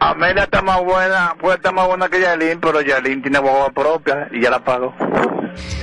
[0.00, 4.28] Amelia está más buena, puede estar más buena que Yailin, pero Yailin tiene boba propia
[4.32, 4.94] y ya la pagó.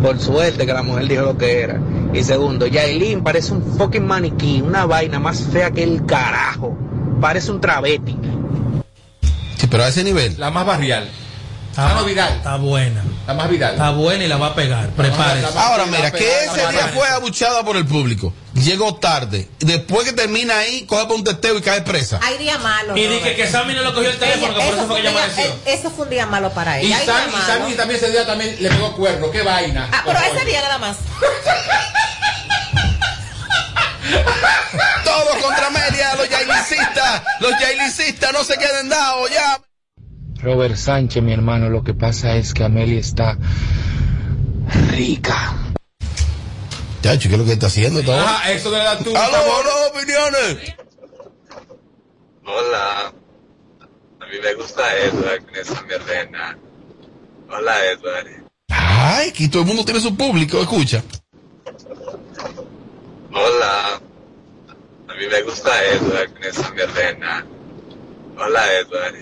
[0.03, 1.80] Por suerte que la mujer dijo lo que era.
[2.13, 6.77] Y segundo, Yailin parece un fucking maniquí, una vaina más fea que el carajo.
[7.21, 8.19] Parece un travesti.
[9.57, 10.35] Sí, pero a ese nivel.
[10.39, 11.09] La más barrial.
[11.71, 12.33] Está, La más viral.
[12.35, 13.05] Está buena.
[13.27, 13.73] La más viral.
[13.74, 14.89] Está buena y la va a pegar.
[14.91, 15.46] Prepárese.
[15.57, 18.35] Ahora mira, que ese día fue abuchada por el público.
[18.63, 19.49] Llegó tarde.
[19.60, 22.21] Después que termina ahí, coge para un testeo y cae presa.
[22.23, 22.96] Hay día malo.
[22.96, 25.10] Y dije que Sammy no le cogió el teléfono, que por eso fue que ella
[25.10, 25.45] apareció.
[25.45, 26.99] eh, eso fue un día malo para ella.
[27.05, 27.46] Sammy, y.
[27.46, 29.30] Sammy también ese día también le pegó cuerno.
[29.30, 29.88] Qué vaina.
[29.93, 30.96] Ah, pero ese día nada más.
[35.05, 37.23] Todos contra media, los yailicistas.
[37.40, 39.60] Los yailicistas no se queden dados ya.
[40.43, 43.37] Robert Sánchez, mi hermano, lo que pasa es que Amelia está
[44.90, 45.55] rica.
[47.03, 48.01] Chacho, ¿qué es lo que está haciendo?
[48.13, 49.15] Ah, eso de la tu.
[49.17, 50.75] ¡Aló, aló, opiniones!
[52.45, 53.13] Hola.
[54.21, 56.57] A mí me gusta Edward con esa mi reina.
[57.51, 58.45] Hola, Edward.
[58.69, 61.03] Ay, que todo el mundo tiene su público, escucha.
[63.33, 64.00] Hola.
[65.09, 67.45] A mí me gusta Edward con esa mi reina.
[68.39, 69.17] Hola, Edward.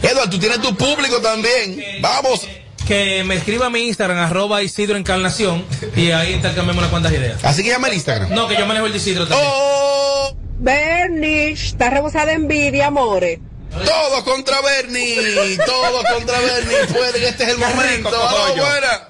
[0.00, 2.00] Edward, tú tienes tu público también.
[2.00, 2.46] Vamos.
[2.86, 5.64] Que me escriba a mi Instagram, arroba Isidro Encarnación,
[5.96, 7.42] y ahí intercambiamos unas cuantas ideas.
[7.42, 8.30] Así que llama el Instagram.
[8.30, 9.50] No, que yo manejo el de Isidro también.
[9.50, 10.36] ¡Oh!
[10.58, 13.38] Bernie, está rebosada de envidia, amores.
[13.70, 15.56] Todo contra Bernie.
[15.66, 16.76] Todo contra Bernie.
[16.92, 18.08] Puede que este es el momento.
[18.08, 19.08] ¡Aló, buena!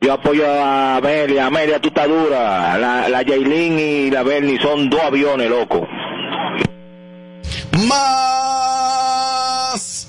[0.00, 1.46] Yo apoyo a Amelia.
[1.46, 2.78] Amelia, tú estás dura.
[2.78, 5.86] La, la y la Bernie son dos aviones, loco.
[7.86, 8.08] Más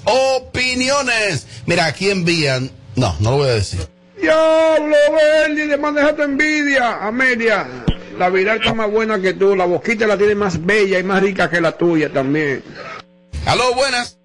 [0.05, 1.47] opiniones.
[1.65, 2.78] Mira, aquí envían.
[2.95, 3.87] No, no lo voy a decir.
[4.19, 7.05] Diablo, Bernie, de manejar tu envidia.
[7.05, 7.67] Amelia,
[8.17, 9.55] la viral está más buena que tú.
[9.55, 12.63] La boquita la tiene más bella y más rica que la tuya también.
[13.45, 14.17] Aló, buenas.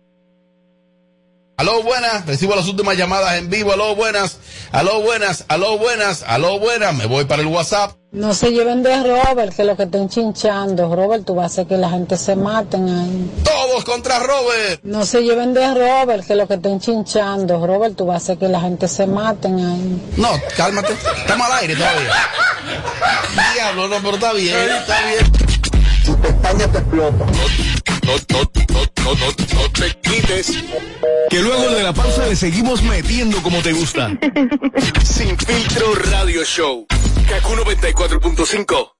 [1.57, 2.27] Aló, buenas.
[2.27, 3.73] Recibo las últimas llamadas en vivo.
[3.73, 4.39] Aló, buenas.
[4.73, 5.45] Aló, buenas.
[5.49, 6.25] Aló, buenas.
[6.27, 6.95] Aló, buenas.
[6.95, 7.93] Me voy para el WhatsApp.
[8.13, 10.95] No se lleven de Robert, que lo que estén chinchando.
[10.95, 13.31] Robert, tú vas a hacer que la gente se maten ahí.
[13.43, 14.81] Todos contra Robert.
[14.85, 17.67] No se lleven de Robert, que lo que estén chinchando.
[17.67, 20.13] Robert, tú vas a hacer que la gente se maten ahí.
[20.17, 20.93] No, cálmate.
[20.93, 22.13] Estamos al aire todavía.
[23.55, 24.57] Diablo, no, pero está bien.
[24.57, 25.33] Está bien.
[26.05, 27.25] Tu pestaña te explota.
[28.05, 30.53] No, no, no, no, no, no te quites.
[31.31, 34.09] Que luego de la pausa le seguimos metiendo como te gusta.
[35.03, 36.87] Sin filtro radio show.
[37.29, 38.91] Kaku 94.5.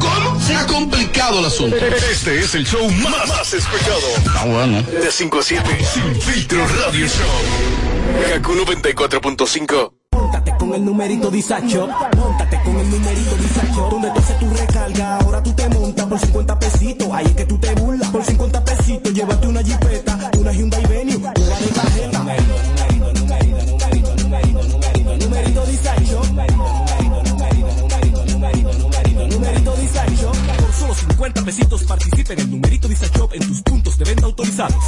[0.00, 1.76] ¿Cómo se ha complicado el asunto?
[1.76, 4.00] Este es el show más, más escuchado.
[4.16, 4.82] Está bueno.
[4.82, 5.84] De 5 a 7.
[5.84, 8.32] Sin filtro radio show.
[8.34, 9.92] Kaku 94.5.
[10.12, 11.88] Móntate con el numerito disacho.
[12.16, 13.88] Móntate con el numerito disacho.
[13.90, 17.08] Donde tú haces tu recarga, ahora tú te montas por 50 pesitos.
[17.10, 18.10] Ahí es que tú te burlas.
[18.10, 21.82] Por 50 pesitos, llévate una jipeta, una Hyundai Venue, una tarjeta.
[28.42, 29.72] Numerito, numerito, numerito.
[30.58, 34.84] Por solo 50 pesitos participa en el numerito disacho en tus puntos de venta autorizados.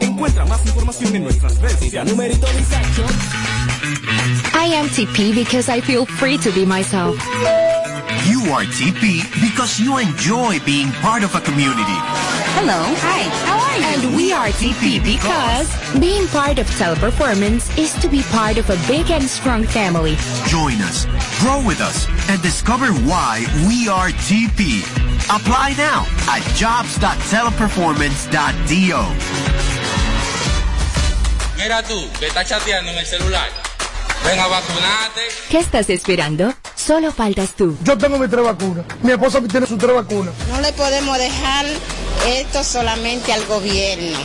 [0.00, 2.12] Encuentra más información en nuestras redes sociales.
[2.12, 3.04] Numerito disacho.
[4.54, 7.16] I am TP because I feel free to be myself.
[8.48, 11.98] You are TP because you enjoy being part of a community.
[12.56, 12.80] Hello.
[13.04, 13.28] Hi.
[13.44, 13.84] How are you?
[13.84, 15.68] And we are TP because
[16.00, 20.16] being part of Teleperformance is to be part of a big and strong family.
[20.46, 21.04] Join us,
[21.44, 24.80] grow with us, and discover why we are TP.
[25.28, 29.04] Apply now at jobs.teleperformance.do.
[31.58, 33.50] Mira tú, que estás chateando en el celular.
[34.24, 35.20] Ven a vacunarte.
[35.50, 36.54] ¿Qué estás esperando?
[36.88, 37.76] Solo faltas tú.
[37.84, 38.82] Yo tengo mis tres vacunas.
[39.02, 40.32] Mi esposa tiene sus tres vacunas.
[40.48, 41.66] No le podemos dejar
[42.26, 44.16] esto solamente al gobierno,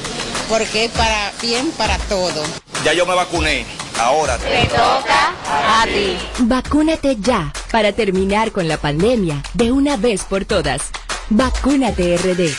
[0.48, 2.42] porque es para bien para todo.
[2.86, 3.66] Ya yo me vacuné.
[4.00, 6.18] Ahora Te toca a ti.
[6.40, 10.84] Vacúnate ya para terminar con la pandemia de una vez por todas.
[11.32, 12.50] Vacúnate RD.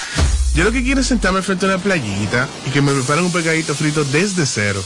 [0.55, 3.33] Yo lo que quiero es sentarme frente a una playita y que me preparen un
[3.33, 4.85] pegadito frito desde cero.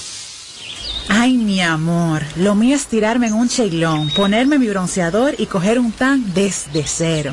[1.08, 5.78] Ay, mi amor, lo mío es tirarme en un cheilón, ponerme mi bronceador y coger
[5.78, 7.32] un tan desde cero.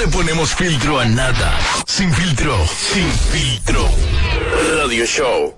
[0.00, 1.58] le ponemos filtro a nada.
[1.86, 3.88] Sin filtro, sin filtro.
[4.76, 5.54] Radio Show.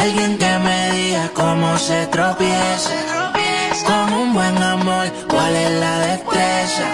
[0.00, 2.90] Alguien que me diga cómo se tropieza.
[3.86, 6.86] Con un buen amor, cuál es la destreza.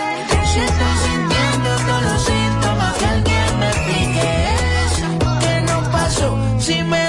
[0.52, 0.60] Si
[1.04, 4.30] sintiendo todos los síntomas, alguien me explique.
[5.40, 6.28] ¿Qué no pasó?
[6.58, 7.01] Si me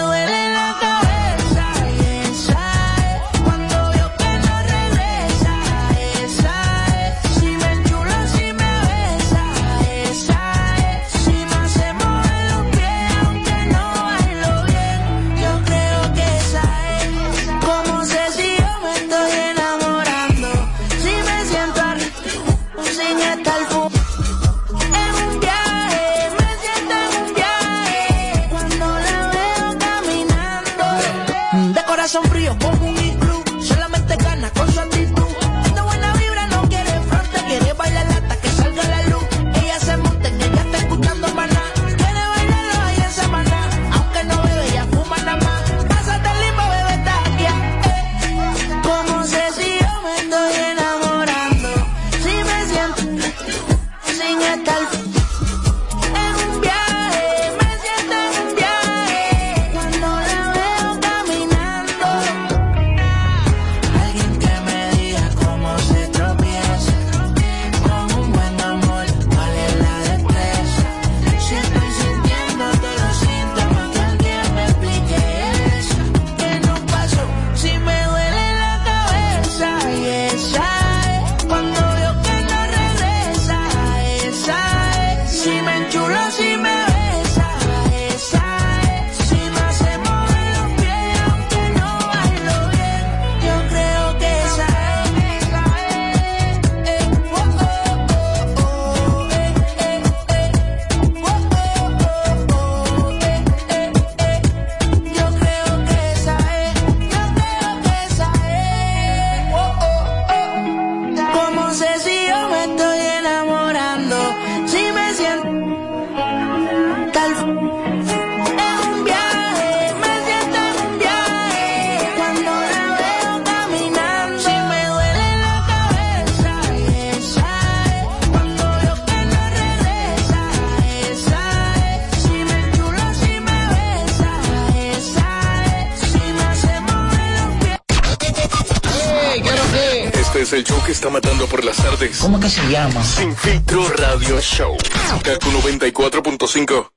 [140.94, 142.20] que está matando por las tardes.
[142.20, 143.04] ¿Cómo que se llama?
[143.04, 144.78] Sin filtro radio show.
[145.24, 146.92] Kaku 94.5.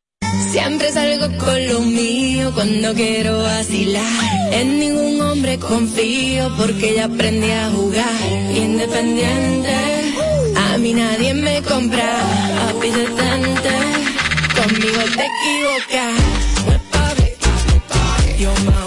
[0.53, 4.53] Siempre salgo con lo mío cuando quiero vacilar.
[4.53, 8.21] En ningún hombre confío porque ya aprendí a jugar.
[8.55, 9.75] Independiente,
[10.55, 12.19] a mí nadie me compra.
[12.83, 13.77] Detente,
[14.57, 16.37] conmigo te equivocas.
[18.39, 18.86] Yo me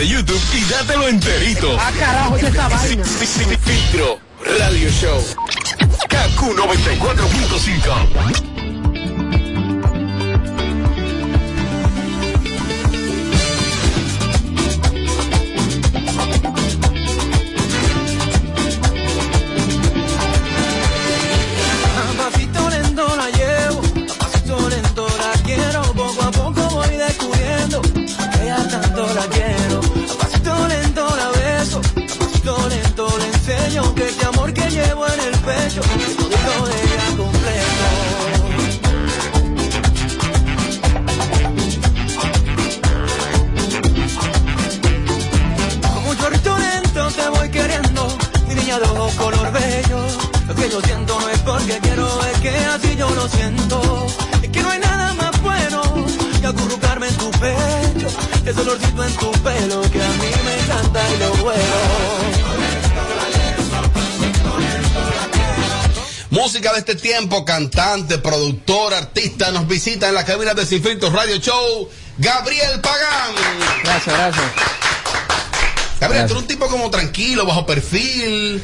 [0.00, 1.76] de YouTube y dátelo enterito.
[1.78, 3.04] Ah, carajo, ¿y esa vaina?
[3.04, 4.18] Filtro
[4.58, 5.22] Radio Show.
[6.08, 8.49] KQ 94.5.
[67.60, 73.32] cantante, productor, artista, nos visita en la cabina de Sin Filtro Radio Show, Gabriel Pagán.
[73.84, 74.44] Gracias, gracias.
[76.00, 78.62] Gabriel, tú eres un tipo como tranquilo, bajo perfil,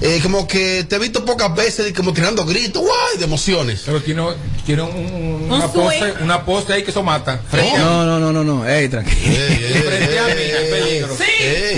[0.00, 3.82] eh, como que te he visto pocas veces como tirando gritos, guay, de emociones.
[3.84, 4.22] Pero tiene,
[4.64, 7.40] tiene un- un- una, Un pose, una pose ahí que eso mata.
[7.78, 8.68] No, no, no, no, no.
[8.68, 9.34] Ey, tranquilo.
[9.34, 11.02] Frente a mí, hay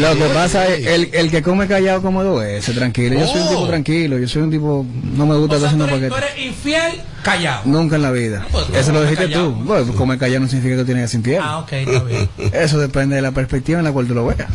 [0.00, 3.19] Lo que pasa es, el, el que come callado come dos veces, tranquilo.
[3.19, 5.92] Yo soy un tipo tranquilo, yo soy un tipo, no me gusta estar haciendo Tú
[5.95, 6.19] paquetes.
[6.19, 7.62] eres infiel, callado.
[7.64, 8.47] Nunca en la vida.
[8.50, 9.49] pues, Eso lo dijiste callado.
[9.50, 9.54] tú.
[9.64, 11.38] Bueno, pues, comer callado no significa que tú tienes que sentir.
[11.40, 12.28] Ah, ok, está bien.
[12.52, 14.49] Eso depende de la perspectiva en la cual tú lo veas.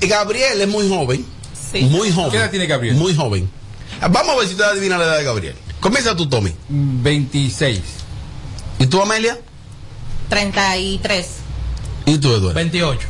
[0.00, 1.24] Y Gabriel es muy joven.
[1.90, 2.30] Muy joven.
[2.30, 2.96] ¿Qué edad tiene Gabriel?
[2.96, 3.48] Muy joven.
[4.00, 5.54] Vamos a ver si usted adivina la edad de Gabriel.
[5.80, 6.52] Comienza tú, Tommy.
[6.68, 7.80] 26.
[8.78, 9.38] ¿Y tú, Amelia?
[10.28, 11.26] 33.
[12.06, 12.54] ¿Y tú, Eduardo?
[12.54, 13.08] 28.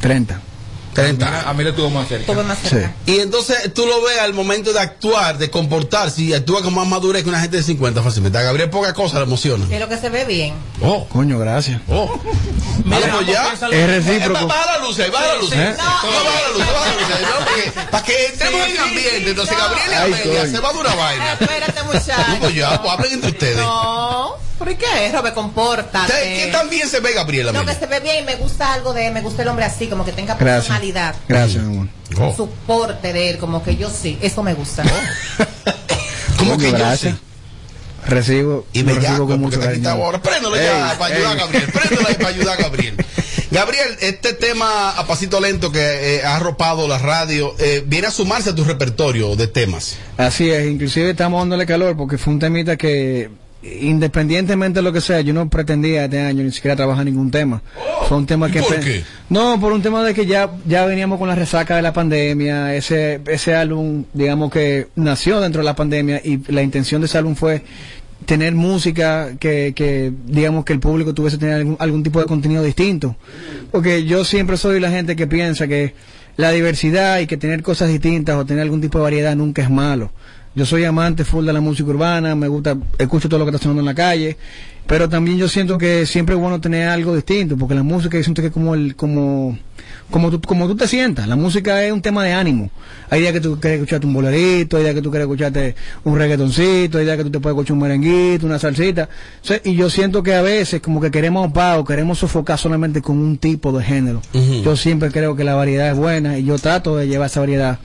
[0.00, 0.40] 30.
[0.94, 1.42] 30.
[1.46, 2.32] A mí le tuvo más cerca.
[2.32, 2.78] Más Sí.
[3.04, 6.86] Y entonces tú lo ves al momento de actuar, de comportarse y actúa con más
[6.86, 8.38] madurez que una gente de 50 fácilmente.
[8.38, 9.66] A Gabriel poca cosa le emociona.
[9.70, 10.54] Es lo que se ve bien.
[10.80, 11.82] Oh, Coño, gracias.
[11.88, 12.18] oh.
[12.84, 13.52] Mira, Vamos vamos, ya.
[13.52, 14.46] Es Eh, recíproco.
[14.46, 15.50] Baja la luz ahí, baja la luz.
[15.50, 15.74] Sí, ahí.
[15.74, 15.82] sí.
[15.82, 17.08] No, baja la luz, baja la luz.
[17.20, 17.44] ¿no?
[17.46, 19.30] Porque- Para que entremos en ambiente.
[19.30, 21.32] Entonces Gabriel y Amelia se va a durar vaina.
[21.34, 22.36] Espérate, No, muchacho.
[22.40, 23.56] pues ya, pues hablen entre ustedes.
[23.58, 24.45] No.
[24.58, 25.10] ¿Por qué?
[25.12, 26.12] Robert, compórtate.
[26.12, 28.72] ¿Qué, qué tan bien se ve Gabriel, No, que se ve bien y me gusta
[28.72, 30.64] algo de me gusta el hombre así, como que tenga Gracias.
[30.66, 31.14] personalidad.
[31.28, 31.88] Gracias, mi amor.
[32.18, 32.34] Oh.
[32.34, 34.82] Su porte de él, como que yo sí, eso me gusta.
[36.38, 37.14] ¿Cómo Coño, que yo gracias.
[37.14, 37.20] sí?
[38.08, 39.88] Recibo, Y me recibo con mucho te cariño.
[39.90, 40.22] ahora.
[40.22, 41.34] Préndelo ya Ey, para ayudar a.
[41.40, 41.72] Gabriel.
[41.72, 42.96] Préndelo ahí para ayudar a Gabriel.
[43.50, 48.10] Gabriel, este tema a pasito lento que eh, ha arropado la radio, eh, viene a
[48.10, 49.96] sumarse a tu repertorio de temas.
[50.18, 53.28] Así es, inclusive estamos dándole calor porque fue un temita que
[53.62, 57.62] independientemente de lo que sea, yo no pretendía este año ni siquiera trabajar ningún tema.
[58.08, 59.04] Fue un tema ¿Y que por qué?
[59.28, 62.74] No, por un tema de que ya ya veníamos con la resaca de la pandemia,
[62.74, 67.18] ese ese álbum, digamos que nació dentro de la pandemia y la intención de ese
[67.18, 67.62] álbum fue
[68.24, 72.62] tener música que, que digamos que el público tuviese tener algún, algún tipo de contenido
[72.62, 73.16] distinto.
[73.70, 75.94] Porque yo siempre soy la gente que piensa que
[76.36, 79.70] la diversidad y que tener cosas distintas o tener algún tipo de variedad nunca es
[79.70, 80.10] malo.
[80.56, 83.62] Yo soy amante full de la música urbana, me gusta, escucho todo lo que está
[83.62, 84.38] sonando en la calle,
[84.86, 88.24] pero también yo siento que siempre es bueno tener algo distinto, porque la música yo
[88.24, 89.58] siento que es como el, como,
[90.10, 92.70] como tú, como tú te sientas, la música es un tema de ánimo.
[93.10, 96.16] Hay días que tú quieres escucharte un bolerito, hay días que tú quieres escucharte un
[96.16, 99.10] reggaetoncito, hay días que tú te puedes escuchar un merenguito, una salsita.
[99.42, 103.02] O sea, y yo siento que a veces como que queremos pago, queremos sofocar solamente
[103.02, 104.22] con un tipo de género.
[104.64, 107.78] Yo siempre creo que la variedad es buena y yo trato de llevar esa variedad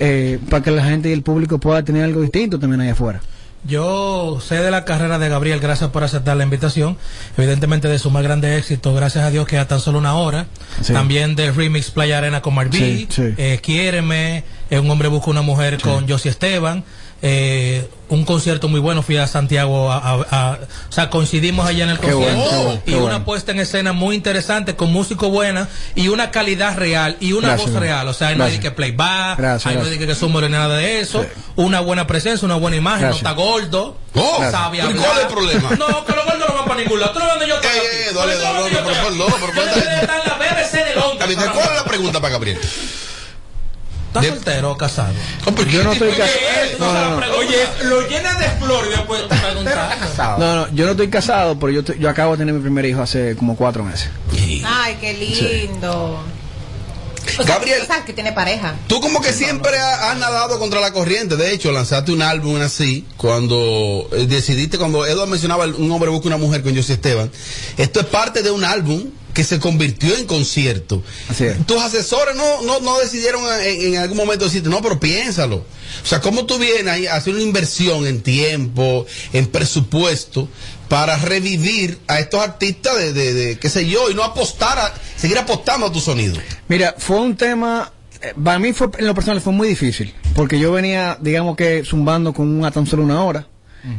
[0.00, 3.20] eh, para que la gente y el público pueda tener algo distinto también allá afuera.
[3.62, 6.96] Yo sé de la carrera de Gabriel, gracias por aceptar la invitación.
[7.36, 10.46] Evidentemente de su más grande éxito, gracias a Dios que a tan solo una hora.
[10.80, 10.94] Sí.
[10.94, 13.34] También de Remix Playa Arena con Marví, Sí, sí.
[13.36, 16.84] eh, Quiéreme, eh, Un hombre busca una mujer con Josie Esteban.
[17.22, 20.58] Eh, un concierto muy bueno, fui a Santiago a, a- a-
[20.88, 23.24] o sea, coincidimos allá en el Qué concierto bueno, qué bueno, y una bueno.
[23.24, 27.70] puesta en escena muy interesante con músico buena y una calidad real y una Gracias,
[27.72, 30.48] voz real, o sea, no hay que playback, Gracias, hay no hay que sumo ni
[30.48, 31.24] nada de eso,
[31.56, 33.22] una buena presencia, una buena imagen, Gracias.
[33.22, 35.06] no está gordo, Oh, sabe ¿pero hablar.
[35.06, 35.70] cuál es el problema?
[35.78, 37.12] No, que los gordos no van para ningún lado.
[37.12, 37.70] Tú no yo estoy.
[37.70, 37.96] Ey, aquí.
[38.08, 39.18] ey, dale, Tú no ves dale, donde yo pero, estoy pero, aquí.
[39.18, 41.18] no, pero, Yo pero, debería estar en la BBC de Londres.
[41.36, 42.58] Gabriel, ¿Cuál es la pregunta para Gabriel?
[44.10, 45.12] ¿Estás soltero o casado?
[45.70, 46.38] Yo no estoy casado.
[46.78, 47.36] No, no, no.
[47.36, 49.96] Oye, lo llena de flor y después te preguntas.
[49.98, 50.38] casado.
[50.38, 52.84] No, no, yo no estoy casado, pero yo, estoy- yo acabo de tener mi primer
[52.86, 54.10] hijo hace como cuatro meses.
[54.64, 56.20] Ay, qué lindo.
[57.38, 58.74] O sea, Gabriel, que tiene pareja.
[58.88, 61.36] Tú como que siempre ha- has nadado contra la corriente.
[61.36, 66.26] De hecho, lanzaste un álbum así cuando eh, decidiste, cuando Eduardo mencionaba un hombre busca
[66.26, 67.30] una mujer con José Esteban.
[67.76, 71.02] Esto es parte de un álbum que se convirtió en concierto.
[71.66, 75.56] Tus asesores no, no, no decidieron en, en algún momento decirte, no, pero piénsalo.
[76.02, 80.48] O sea, ¿cómo tú vienes a hacer una inversión en tiempo, en presupuesto,
[80.88, 84.92] para revivir a estos artistas de, de, de, qué sé yo, y no apostar a,
[85.16, 86.36] seguir apostando a tu sonido?
[86.68, 90.58] Mira, fue un tema, eh, para mí fue, en lo personal fue muy difícil, porque
[90.58, 93.46] yo venía, digamos que, zumbando con una tan solo una hora,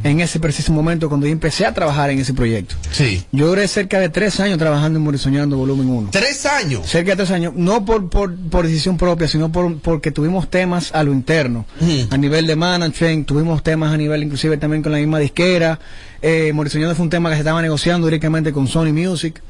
[0.04, 2.76] en ese preciso momento cuando yo empecé a trabajar en ese proyecto.
[2.92, 3.24] Sí.
[3.32, 6.08] Yo duré cerca de tres años trabajando en Morisoñando Volumen 1.
[6.12, 6.86] ¿Tres años?
[6.86, 10.92] Cerca de tres años, no por, por, por decisión propia, sino por, porque tuvimos temas
[10.94, 11.66] a lo interno,
[12.10, 15.78] a nivel de management, tuvimos temas a nivel inclusive también con la misma disquera.
[16.20, 19.42] Eh, Morisoñando fue un tema que se estaba negociando directamente con Sony Music.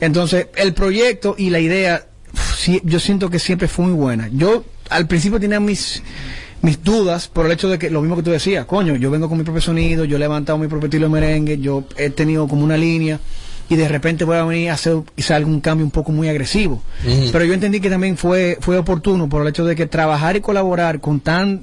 [0.00, 2.06] Entonces, el proyecto y la idea,
[2.84, 4.28] yo siento que siempre fue muy buena.
[4.32, 6.02] Yo al principio tenía mis
[6.64, 9.28] mis dudas por el hecho de que lo mismo que tú decías, coño, yo vengo
[9.28, 12.48] con mi propio sonido, yo he levantado mi propio estilo de merengue, yo he tenido
[12.48, 13.20] como una línea
[13.68, 16.82] y de repente voy a venir a hacer quizá algún cambio un poco muy agresivo.
[17.32, 20.40] Pero yo entendí que también fue fue oportuno por el hecho de que trabajar y
[20.40, 21.62] colaborar con tan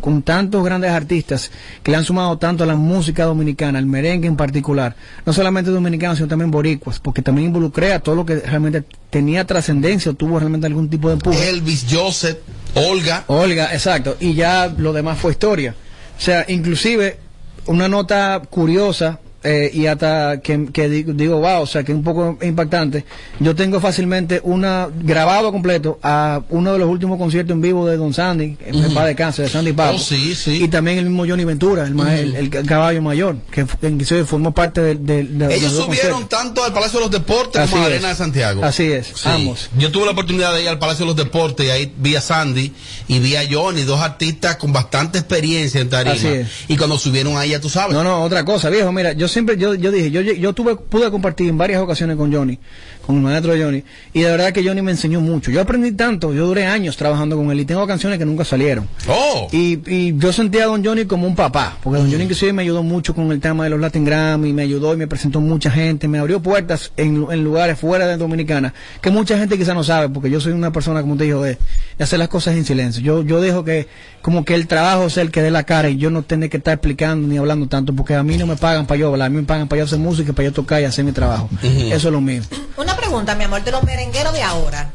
[0.00, 1.50] con tantos grandes artistas
[1.82, 5.70] que le han sumado tanto a la música dominicana, al merengue en particular, no solamente
[5.70, 10.14] dominicanos, sino también boricuas, porque también involucré a todo lo que realmente tenía trascendencia o
[10.14, 11.48] tuvo realmente algún tipo de empuje.
[11.48, 12.38] Elvis, Joseph,
[12.74, 13.24] Olga.
[13.26, 14.16] Olga, exacto.
[14.20, 15.74] Y ya lo demás fue historia.
[16.16, 17.18] O sea, inclusive
[17.66, 21.96] una nota curiosa eh, y hasta que, que di- digo, wow, o sea, que es
[21.98, 23.04] un poco impactante.
[23.38, 27.96] Yo tengo fácilmente una grabado completo a uno de los últimos conciertos en vivo de
[27.96, 29.96] Don Sandy, en paz de cáncer, de Sandy Papo.
[29.96, 30.62] Oh, sí, sí.
[30.64, 32.06] Y también el mismo Johnny Ventura, el, Ujú.
[32.06, 36.62] el, el caballo mayor, que, que formó parte del- del- de, Ellos los subieron tanto
[36.64, 37.86] al Palacio de los Deportes Así como a.
[37.86, 38.64] Arena de Santiago.
[38.64, 39.28] Así es, Sí.
[39.28, 39.70] ambos.
[39.78, 42.20] Yo tuve la oportunidad de ir al Palacio de los Deportes y ahí vi a
[42.20, 42.72] Sandy
[43.08, 46.14] y vi a Johnny, dos artistas con bastante experiencia en tarima.
[46.14, 46.48] Así es.
[46.68, 47.94] Y cuando subieron ahí, ya tú sabes.
[47.94, 48.92] No, no, otra cosa, viejo.
[48.92, 52.32] Mira, yo siempre, yo, yo dije, yo, yo tuve, pude compartir en varias ocasiones con
[52.32, 52.58] Johnny,
[53.06, 53.82] con el maestro Johnny,
[54.12, 55.50] y de verdad que Johnny me enseñó mucho.
[55.50, 58.86] Yo aprendí tanto, yo duré años trabajando con él y tengo canciones que nunca salieron.
[59.08, 59.48] Oh.
[59.52, 62.62] Y, y yo sentía a Don Johnny como un papá, porque Don Johnny inclusive me
[62.62, 65.70] ayudó mucho con el tema de los Latin Grammy, me ayudó y me presentó mucha
[65.70, 69.84] gente, me abrió puertas en, en lugares fuera de Dominicana, que mucha gente quizá no
[69.84, 71.58] sabe, porque yo soy una persona, como te digo, de,
[71.98, 73.02] de hacer las cosas en silencio.
[73.02, 73.88] Yo, yo dejo que,
[74.22, 76.56] como que el trabajo sea el que dé la cara y yo no tener que
[76.56, 79.28] estar explicando ni hablando tanto, porque a mí no me pagan para yo hablar, a
[79.28, 81.48] mí me pagan para yo hacer música, para yo tocar y hacer mi trabajo.
[81.62, 82.42] Eso es lo mío.
[82.76, 84.90] Una pregunta, mi amor, de los merengueros de ahora.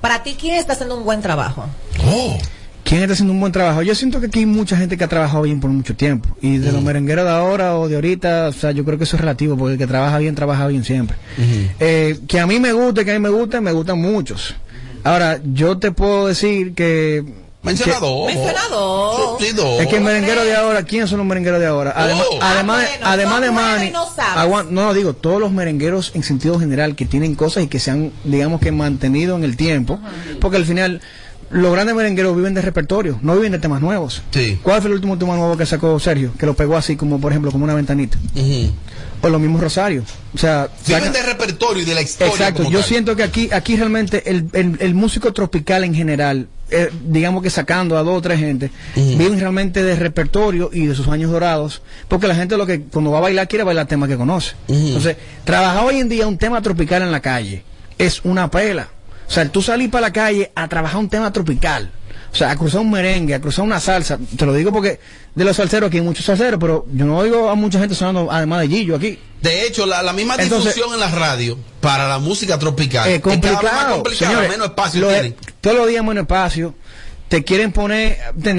[0.00, 1.66] Para ti, ¿quién está haciendo un buen trabajo?
[2.04, 2.38] Oh.
[2.84, 3.82] ¿Quién está haciendo un buen trabajo?
[3.82, 6.28] Yo siento que aquí hay mucha gente que ha trabajado bien por mucho tiempo.
[6.40, 9.16] Y de los merengueros de ahora o de ahorita, o sea, yo creo que eso
[9.16, 11.16] es relativo, porque el que trabaja bien, trabaja bien siempre.
[11.80, 14.54] Eh, que a mí me guste, que a mí me guste, me gustan muchos.
[15.02, 17.45] Ahora, yo te puedo decir que...
[17.66, 17.98] Menciona
[18.70, 19.42] dos.
[19.80, 21.92] Es que el merenguero de ahora, ¿quiénes son los merengueros de ahora?
[21.96, 22.38] Además, Oh.
[22.40, 26.94] además, de- bueno, además de Manny, no no digo, todos los merengueros en sentido general
[26.96, 29.98] que tienen cosas y que se han, digamos que mantenido en el tiempo,
[30.40, 31.00] porque al final
[31.50, 34.22] los grandes merengueros viven de repertorio, no viven de temas nuevos.
[34.32, 34.58] Sí.
[34.62, 36.32] ¿Cuál fue el último tema nuevo que sacó Sergio?
[36.38, 38.18] Que lo pegó así como, por ejemplo, como una ventanita.
[39.22, 40.02] O lo mismo Rosario.
[40.34, 42.32] O sea, Viven saca- de repertorio y de la historia.
[42.32, 42.88] Exacto, yo tal.
[42.88, 47.50] siento que aquí, aquí realmente el, el- el músico tropical en general, eh, digamos que
[47.50, 51.82] sacando a dos o tres gente, viven realmente de repertorio y de sus años dorados,
[52.08, 54.54] porque la gente lo que cuando va a bailar quiere bailar temas que conoce.
[54.68, 57.62] Entonces, trabajar hoy en día un tema tropical en la calle
[57.98, 58.88] es una pela.
[59.28, 61.90] O sea, tú salir para la calle a trabajar un tema tropical.
[62.32, 64.18] O sea, a cruzar un merengue, a cruzar una salsa.
[64.36, 65.00] Te lo digo porque
[65.34, 68.30] de los salseros aquí hay muchos salseros, pero yo no oigo a mucha gente sonando
[68.30, 69.18] además de Gillo aquí.
[69.40, 73.16] De hecho, la, la misma Entonces- difusión en la radio para la música tropical Eh,
[73.16, 74.14] es cada vez más complicado.
[74.32, 75.36] Señores, menos espacio lo tienen.
[75.60, 76.74] todos los días menos espacio.
[77.28, 78.18] Te quieren poner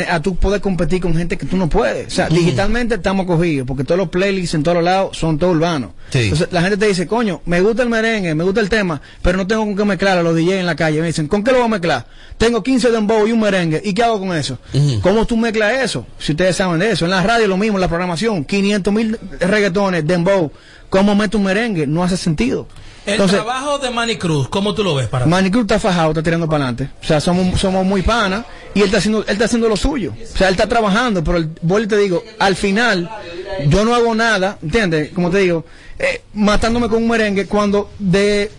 [0.10, 2.08] a tú poder competir con gente que tú no puedes.
[2.08, 5.56] O sea, digitalmente estamos cogidos, porque todos los playlists en todos los lados son todos
[5.56, 5.92] urbanos.
[6.10, 6.20] Sí.
[6.24, 9.38] Entonces la gente te dice, coño, me gusta el merengue, me gusta el tema, pero
[9.38, 11.00] no tengo con qué mezclar a los DJ en la calle.
[11.00, 12.08] Me dicen, ¿con qué lo voy a mezclar?
[12.38, 13.82] Tengo 15 dembow y un merengue.
[13.84, 14.60] ¿Y qué hago con eso?
[15.02, 16.06] ¿Cómo tú mezclas eso?
[16.20, 17.06] Si ustedes saben de eso.
[17.06, 18.44] En la radio lo mismo, en la programación.
[18.44, 20.52] 500 mil reggaetones, dembow.
[20.90, 21.88] ¿Cómo meto un merengue?
[21.88, 22.68] No hace sentido.
[23.08, 25.32] El Entonces, trabajo de Manny Cruz, ¿cómo tú lo ves para ti?
[25.32, 26.90] Manicure está fajado, está tirando para adelante.
[27.02, 28.44] O sea, somos, somos muy panas
[28.76, 30.12] y él está haciendo, él está haciendo lo suyo.
[30.12, 33.10] O sea, él está trabajando, pero el, vuelvo y te digo, al final,
[33.68, 35.12] yo no hago nada, ¿entiendes?
[35.14, 35.64] Como te digo,
[35.98, 38.52] eh, matándome con un merengue cuando de,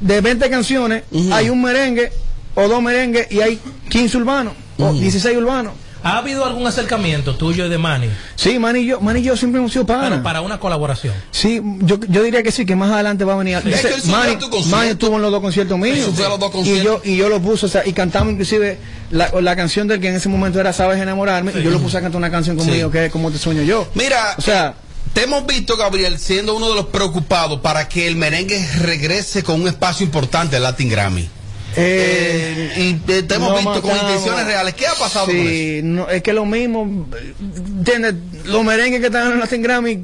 [0.00, 2.12] de 20 canciones hay un merengue
[2.54, 5.72] o dos merengues y hay 15 urbanos o 16 urbanos.
[6.06, 8.08] ¿Ha habido algún acercamiento tuyo y de Manny?
[8.36, 10.10] Sí, Manny y yo, Manny y yo siempre hemos sido panas.
[10.10, 11.12] Pero para una colaboración.
[11.32, 13.56] Sí, yo, yo diría que sí, que más adelante va a venir.
[13.56, 14.36] Es que él subió Manny.
[14.70, 16.08] Manny estuvo en los dos conciertos míos.
[16.24, 16.84] A los dos y conciertos.
[16.84, 18.78] yo y yo lo puse, o sea, y cantamos inclusive
[19.10, 21.98] la, la canción del que en ese momento era Sabes enamorarme, y yo lo puse
[21.98, 23.88] a cantar una canción conmigo que es Como te sueño yo.
[23.94, 24.74] Mira, o sea,
[25.12, 29.60] te hemos visto, Gabriel, siendo uno de los preocupados para que el merengue regrese con
[29.60, 31.28] un espacio importante al Latin Grammy.
[31.76, 34.74] Eh, y te hemos no visto con intenciones reales.
[34.74, 35.48] ¿Qué ha pasado con eso?
[35.48, 37.06] Sí, no, es que lo mismo,
[37.78, 38.14] ¿entiendes?
[38.44, 40.02] Los merengues que están en Latin Grammy,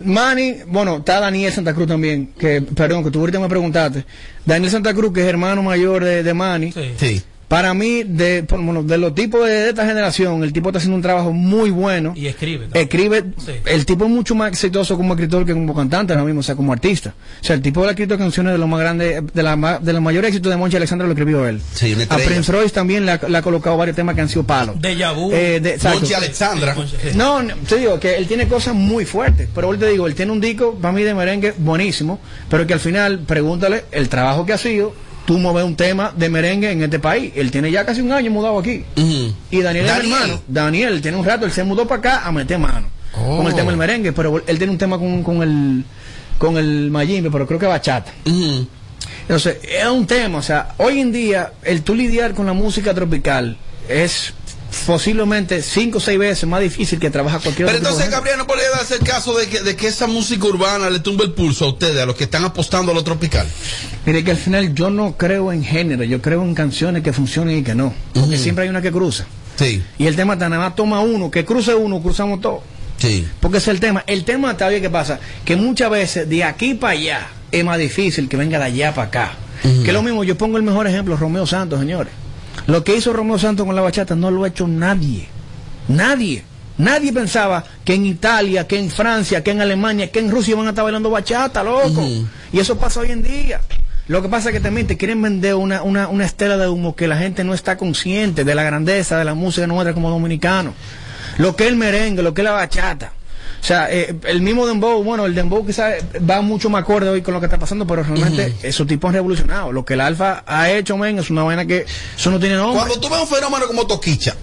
[0.00, 4.04] Manny, bueno, está Daniel Santa Cruz también, que, perdón, que tú ahorita me preguntaste.
[4.44, 6.72] Daniel Santa Cruz, que es hermano mayor de, de Manny.
[6.96, 7.22] Sí.
[7.48, 10.78] Para mí, de, por- bueno, de los tipos de, de esta generación, el tipo está
[10.78, 12.12] haciendo un trabajo muy bueno.
[12.16, 12.64] Y escribe.
[12.66, 12.82] también.
[12.84, 13.52] Escribe, Sí.
[13.66, 16.56] el tipo es mucho más exitoso como escritor que como cantante ahora mismo, o sea,
[16.56, 17.14] como artista.
[17.40, 19.78] O sea, el tipo de la escrito canciones de lo más grande, de la, ma-
[19.78, 21.60] de los mayores éxitos de Monchi Alexandra lo escribió él.
[21.74, 22.16] Sí, una A.
[22.18, 24.80] Prince Royce también le ha, le ha colocado varios temas que han sido palos.
[24.80, 25.30] Deja vu.
[25.32, 25.78] Eh, de-.
[25.88, 26.74] Monchi Alexandra.
[27.14, 30.14] No, no, te digo que él tiene cosas muy fuertes, pero ahorita te digo, él
[30.14, 34.44] tiene un disco para mí de merengue buenísimo, pero que al final, pregúntale el trabajo
[34.46, 34.94] que ha sido,
[35.26, 37.32] tú mover un tema de merengue en este país.
[37.34, 38.84] Él tiene ya casi un año mudado aquí.
[38.96, 40.12] Y Daniel, es Daniel.
[40.12, 40.42] hermano.
[40.48, 43.36] Daniel tiene un rato, él se mudó para acá a meter mano Oh.
[43.36, 45.84] con el tema del merengue, pero él tiene un tema con, con el
[46.36, 48.12] con el mayimbe, pero creo que bachata.
[49.22, 52.92] Entonces, es un tema, o sea, hoy en día el tú lidiar con la música
[52.92, 53.56] tropical
[53.88, 54.34] es
[54.86, 58.46] posiblemente cinco o seis veces más difícil que trabajar cualquier Pero otro entonces, Gabriel, ¿no
[58.46, 61.66] podría darse el caso de que, de que esa música urbana le tumbe el pulso
[61.66, 63.46] a ustedes, a los que están apostando a lo tropical?
[64.06, 67.58] Mire que al final yo no creo en género, yo creo en canciones que funcionen
[67.58, 67.94] y que no.
[68.12, 69.26] Porque siempre hay una que cruza.
[69.56, 69.82] Sí.
[69.98, 72.62] Y el tema está nada más toma uno, que cruce uno, cruzamos todo.
[72.98, 73.26] Sí.
[73.40, 74.04] Porque ese es el tema.
[74.06, 75.20] El tema está bien, ¿qué pasa?
[75.44, 79.08] Que muchas veces de aquí para allá es más difícil que venga de allá para
[79.08, 79.32] acá.
[79.62, 82.12] Que es lo mismo, yo pongo el mejor ejemplo, Romeo Santos, señores.
[82.66, 85.28] Lo que hizo Romeo Santos con la bachata no lo ha hecho nadie.
[85.88, 86.44] Nadie.
[86.76, 90.66] Nadie pensaba que en Italia, que en Francia, que en Alemania, que en Rusia van
[90.66, 92.02] a estar bailando bachata, loco.
[92.52, 93.60] Y eso pasa hoy en día.
[94.06, 96.94] Lo que pasa es que también te quieren vender una, una, una estela de humo
[96.94, 100.74] que la gente no está consciente de la grandeza de la música nuestra como dominicano.
[101.38, 103.12] Lo que es el merengue, lo que es la bachata.
[103.64, 105.94] O sea, eh, el mismo Dembow, bueno, el Dembow quizás
[106.28, 109.14] va mucho más acorde hoy con lo que está pasando, pero realmente esos tipos han
[109.14, 109.72] revolucionado.
[109.72, 112.76] Lo que el Alfa ha hecho, men, es una vaina que eso no tiene nombre.
[112.76, 114.36] Cuando tú ves un fenómeno como Toquicha,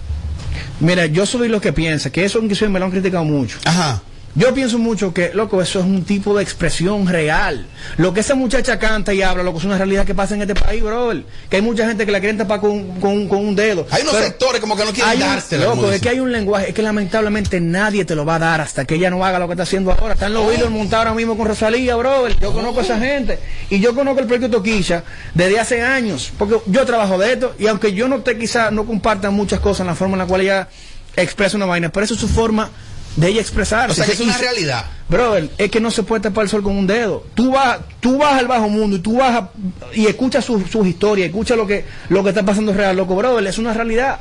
[0.80, 3.58] Mira, yo soy lo que piensa, que eso inclusive me lo han criticado mucho.
[3.64, 4.02] Ajá.
[4.34, 7.66] Yo pienso mucho que, loco, eso es un tipo de expresión real.
[7.98, 10.54] Lo que esa muchacha canta y habla, loco, es una realidad que pasa en este
[10.54, 11.24] país, brother.
[11.50, 13.86] Que hay mucha gente que la quieren tapar con, con, con un dedo.
[13.90, 15.66] hay unos Pero sectores como que no quieren dársela.
[15.66, 18.60] Loco, es que hay un lenguaje, es que lamentablemente nadie te lo va a dar
[18.62, 20.14] hasta que ella no haga lo que está haciendo ahora.
[20.14, 22.34] Están los hilos montados ahora mismo con Rosalía, brother.
[22.40, 23.38] Yo conozco a esa gente.
[23.68, 26.32] Y yo conozco el proyecto Toquilla desde hace años.
[26.38, 29.80] Porque yo trabajo de esto y aunque yo no te quizá no comparta muchas cosas
[29.80, 30.68] en la forma en la cual ella
[31.16, 32.70] expresa una vaina, pero eso es su forma
[33.16, 33.92] de ella expresarse.
[33.92, 34.86] O sea, que es una realidad.
[35.08, 37.24] Brother, es que no se puede tapar el sol con un dedo.
[37.34, 39.50] Tú vas, tú vas al bajo mundo y tú vas a-
[39.94, 43.46] y escuchas sus su historias, escuchas lo que, lo que está pasando real, loco, brother,
[43.46, 44.20] es una realidad.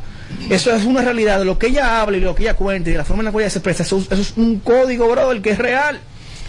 [0.50, 2.94] Eso es una realidad de lo que ella habla y lo que ella cuenta y
[2.94, 3.84] de la forma en la cual ella se expresa.
[3.84, 6.00] Eso, eso es un código, brother, que es real.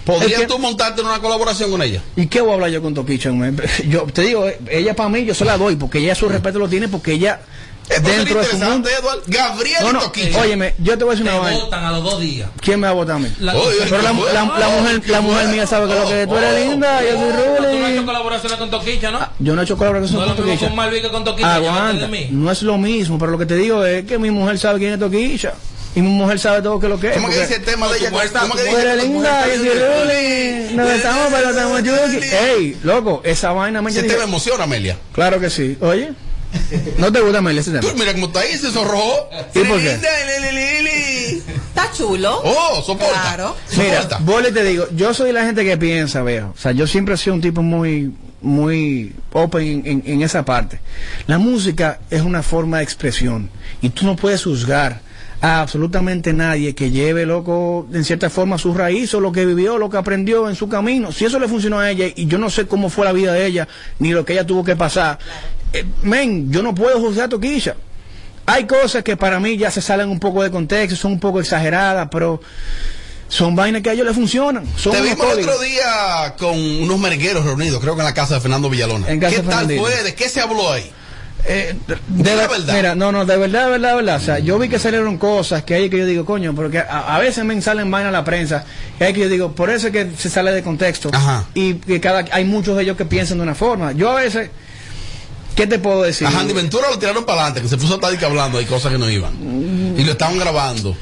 [0.04, 2.02] ¿Podrías que- tú montarte en una colaboración con ella?
[2.16, 3.30] ¿Y qué voy a hablar yo con Toquicha?
[3.88, 6.68] Yo te digo, ella para mí yo se la doy porque ella su respeto lo
[6.68, 7.40] tiene porque ella
[7.88, 8.88] dentro de su mundo.
[8.88, 9.22] Eduardo.
[9.26, 10.40] Gabriel No, no, Toquicha.
[10.40, 11.64] óyeme, yo te voy a decir Te una vaina.
[11.64, 12.48] votan a los dos días.
[12.60, 13.28] ¿Quién me va a votar a mí?
[13.40, 16.36] La- Oye, Pero la, la- la mujer, la mujer mía sabe que lo que tú
[16.36, 17.32] eres linda, yo soy
[17.72, 19.18] Tú no has hecho colaboraciones con Toquicha, ¿no?
[19.38, 20.66] Yo no he hecho colaboración No con lo mismo Toquicha.
[20.68, 21.58] con Malví que con Toquicha.
[21.58, 22.28] llévate Aguanta, de mí.
[22.30, 24.92] no es lo mismo, pero lo que te digo es que mi mujer sabe quién
[24.94, 25.52] es Toquicha.
[25.94, 27.14] Y mi mujer sabe todo que lo que es.
[27.14, 28.10] ¿Cómo que dice el tema de ella?
[28.10, 28.80] ¿Cómo que dice?
[28.80, 30.74] eres linda, yo soy Ruli.
[30.74, 32.26] Nos estamos, pero estamos yuki.
[32.34, 34.96] Ey, loco, esa vaina me Ese tema emociona, Amelia.
[35.12, 35.76] Claro que sí.
[35.82, 36.12] Oye,
[36.98, 37.82] ¿no te gusta Amelia ese tema?
[37.82, 39.28] Tú mira cómo está ahí, se sonrojó.
[41.68, 42.40] Está chulo.
[42.44, 43.20] Oh, soporta.
[43.22, 43.56] Claro.
[43.76, 44.18] Mira, Soporta.
[44.24, 46.52] vos le te digo, yo soy la gente que piensa, viejo.
[46.56, 50.44] O sea, yo siempre he sido un tipo muy, muy open en, en- en esa
[50.44, 50.80] parte.
[51.26, 53.48] La música es una forma de expresión
[53.80, 55.00] y tú no puedes juzgar
[55.40, 59.76] a absolutamente nadie que lleve, loco, en cierta forma su raíz o lo que vivió,
[59.76, 61.10] lo que aprendió en su camino.
[61.10, 63.46] Si eso le funcionó a ella y yo no sé cómo fue la vida de
[63.46, 63.66] ella
[63.98, 65.18] ni lo que ella tuvo que pasar,
[65.72, 67.76] eh, men, yo no puedo juzgar a Toquilla.
[68.46, 71.40] Hay cosas que para mí ya se salen un poco de contexto, son un poco
[71.40, 72.40] exageradas, pero
[73.28, 74.64] son vainas que a ellos les funcionan.
[74.76, 78.34] Son Te vimos el otro día con unos merengueros reunidos, creo que en la casa
[78.34, 79.08] de Fernando Villalona.
[79.08, 80.02] En casa ¿Qué de tal fue?
[80.02, 80.90] ¿De qué se habló ahí?
[81.44, 81.74] Eh,
[82.08, 82.74] de, la ver- verdad.
[82.74, 84.16] Mira, no, no, de verdad, de verdad, de verdad.
[84.16, 87.16] O sea, yo vi que salieron cosas que hay que yo digo, coño, porque a,
[87.16, 88.64] a veces me salen vainas a la prensa
[89.00, 91.10] y hay que yo digo, por eso es que se sale de contexto.
[91.12, 91.46] Ajá.
[91.54, 93.90] Y que cada hay muchos de ellos que piensan de una forma.
[93.92, 94.50] Yo a veces
[95.54, 96.26] ¿Qué te puedo decir?
[96.26, 98.92] A Handy Ventura lo tiraron para adelante, que se puso a estar hablando, hay cosas
[98.92, 99.94] que no iban.
[99.96, 100.96] Y lo estaban grabando.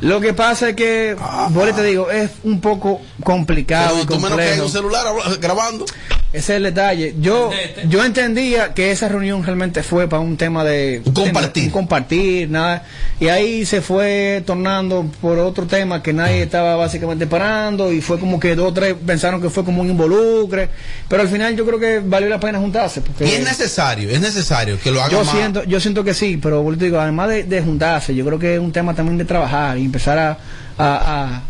[0.00, 1.14] Lo que pasa es que,
[1.50, 4.64] vos te digo, es un poco complicado Pero y tú menos que complejo.
[4.64, 5.06] un celular
[5.40, 5.84] grabando.
[6.32, 7.16] Ese es el detalle.
[7.20, 7.50] Yo,
[7.88, 12.84] yo entendía que esa reunión realmente fue para un tema de compartir, un compartir, nada,
[13.18, 18.20] y ahí se fue tornando por otro tema que nadie estaba básicamente parando y fue
[18.20, 20.68] como que dos o tres pensaron que fue como un involucre,
[21.08, 23.00] pero al final yo creo que valió la pena juntarse.
[23.00, 25.34] Porque Y es necesario, es necesario que lo haga yo más.
[25.34, 28.60] siento, yo siento que sí, pero digo, además de, de juntarse, yo creo que es
[28.60, 30.38] un tema también de trabajar y empezar a,
[30.78, 31.42] a- a,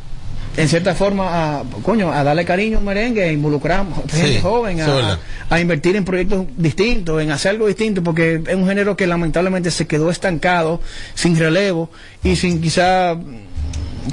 [0.56, 4.80] en cierta forma, a, coño, a darle cariño al merengue, a involucrar gente Sí, joven,
[4.80, 9.06] a, a invertir en proyectos distintos, en hacer algo distinto, porque es un género que
[9.06, 10.80] lamentablemente se quedó estancado,
[11.14, 11.90] sin relevo
[12.24, 13.16] y sin quizá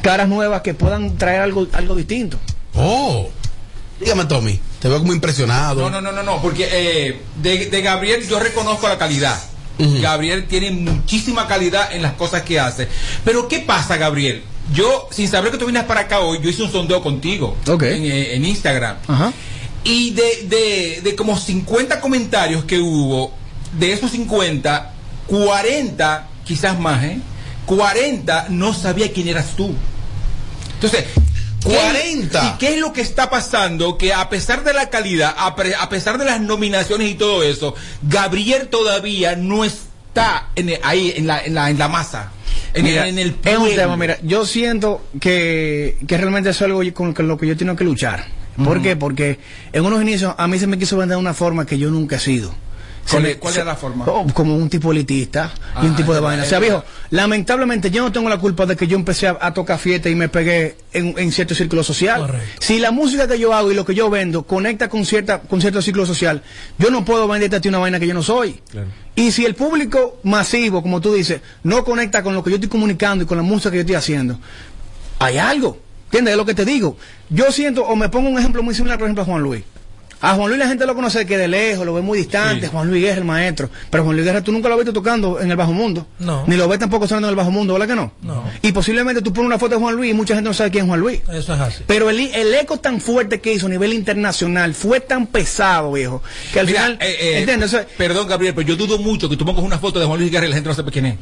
[0.02, 2.38] caras nuevas que puedan traer algo, algo distinto.
[2.76, 3.30] Oh,
[4.00, 5.82] dígame Tommy, te veo como impresionado.
[5.82, 9.38] No, no, no, no, no, porque eh, de, de Gabriel yo reconozco la calidad.
[9.80, 12.88] Gabriel tiene muchísima calidad en las cosas que hace.
[13.24, 14.42] Pero ¿qué pasa, Gabriel?
[14.74, 17.56] Yo, sin saber que tú vienes para acá hoy, yo hice un sondeo contigo
[17.96, 18.98] en, eh, en Instagram.
[19.08, 19.32] Ajá.
[19.84, 23.32] Y de, de, de como 50 comentarios que hubo,
[23.80, 24.92] de esos 50,
[25.28, 27.20] 40, quizás más, ¿eh?
[27.66, 29.74] 40 no sabía quién eras tú.
[30.76, 31.06] Entonces,
[31.64, 32.46] ¿qué- 40.
[32.56, 33.98] ¿Y qué es lo que está pasando?
[33.98, 35.48] Que a pesar de la calidad, a,
[35.80, 41.28] a pesar de las nominaciones y todo eso, Gabriel todavía no está en ahí en
[41.28, 42.32] la, en la, en la masa.
[42.78, 46.72] En, Mira, en el es un tema, mira, yo siento que, que realmente eso es
[46.72, 48.26] algo con lo que yo tengo que luchar.
[48.64, 48.96] ¿Por qué?
[48.96, 49.40] Porque
[49.72, 52.16] en unos inicios a mí se me quiso vender de una forma que yo nunca
[52.16, 52.54] he sido.
[53.10, 54.06] ¿Cuál es- cuál se- es la forma?
[54.08, 56.44] oh, como un tipo elitista y un Ah, tipo de vaina.
[56.44, 59.54] O sea, viejo, lamentablemente yo no tengo la culpa de que yo empecé a, a
[59.54, 62.28] tocar fiesta y me pegué en, en cierto círculo social.
[62.60, 65.62] Si la música que yo hago y lo que yo vendo conecta con cierta con
[65.62, 66.42] cierto círculo social,
[66.78, 68.62] yo no puedo venderte a ti una vaina que yo no soy.
[69.16, 72.70] Y si el público masivo, como tú dices, no conecta con lo que yo estoy
[72.70, 74.40] comunicando y con la música que yo estoy haciendo,
[75.20, 75.80] hay algo.
[76.06, 76.32] ¿Entiendes?
[76.34, 76.98] Es lo que te digo.
[77.30, 79.64] Yo siento, o me pongo un ejemplo muy similar, por ejemplo, a Juan Luis.
[80.20, 82.68] A Juan Luis la gente lo conoce que de lejos, lo ve muy distante.
[82.68, 83.70] Juan Luis Guerra, el maestro.
[83.92, 86.08] Pero Juan Luis Guerra tú nunca lo has visto tocando en el bajo mundo.
[86.20, 86.44] No.
[86.48, 88.12] Ni lo ves tampoco sonando en el bajo mundo, ¿verdad que no?
[88.24, 88.44] No.
[88.64, 90.86] Y posiblemente tú pones una foto de Juan Luis y mucha gente no sabe quién
[90.86, 91.22] es Juan Luis.
[91.32, 91.84] Eso es así.
[91.86, 96.24] Pero el, el eco tan fuerte que hizo a nivel internacional fue tan pesado, viejo,
[96.52, 96.98] que al Mira, final.
[97.02, 100.20] eh, eh, Perdón, Gabriel, pero yo dudo mucho que tú pongas una foto de Juan
[100.20, 101.16] Luis Guerra y la gente no sepa quién es.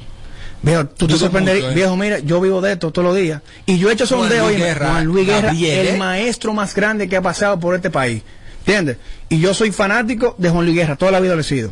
[0.62, 1.76] Viejo, tú te sorprenderías, ¿eh?
[1.76, 3.42] viejo, mira, yo vivo de esto todos los días.
[3.66, 5.98] Y yo he hecho sondeo, Guerra, Juan Luis Guerra, Gabriel, el ¿eh?
[5.98, 8.24] maestro más grande que ha pasado por este país.
[8.66, 8.98] ¿Entiendes?
[9.30, 11.72] Y yo soy fanático de Juan Luis Guerra, toda la vida lo he sido.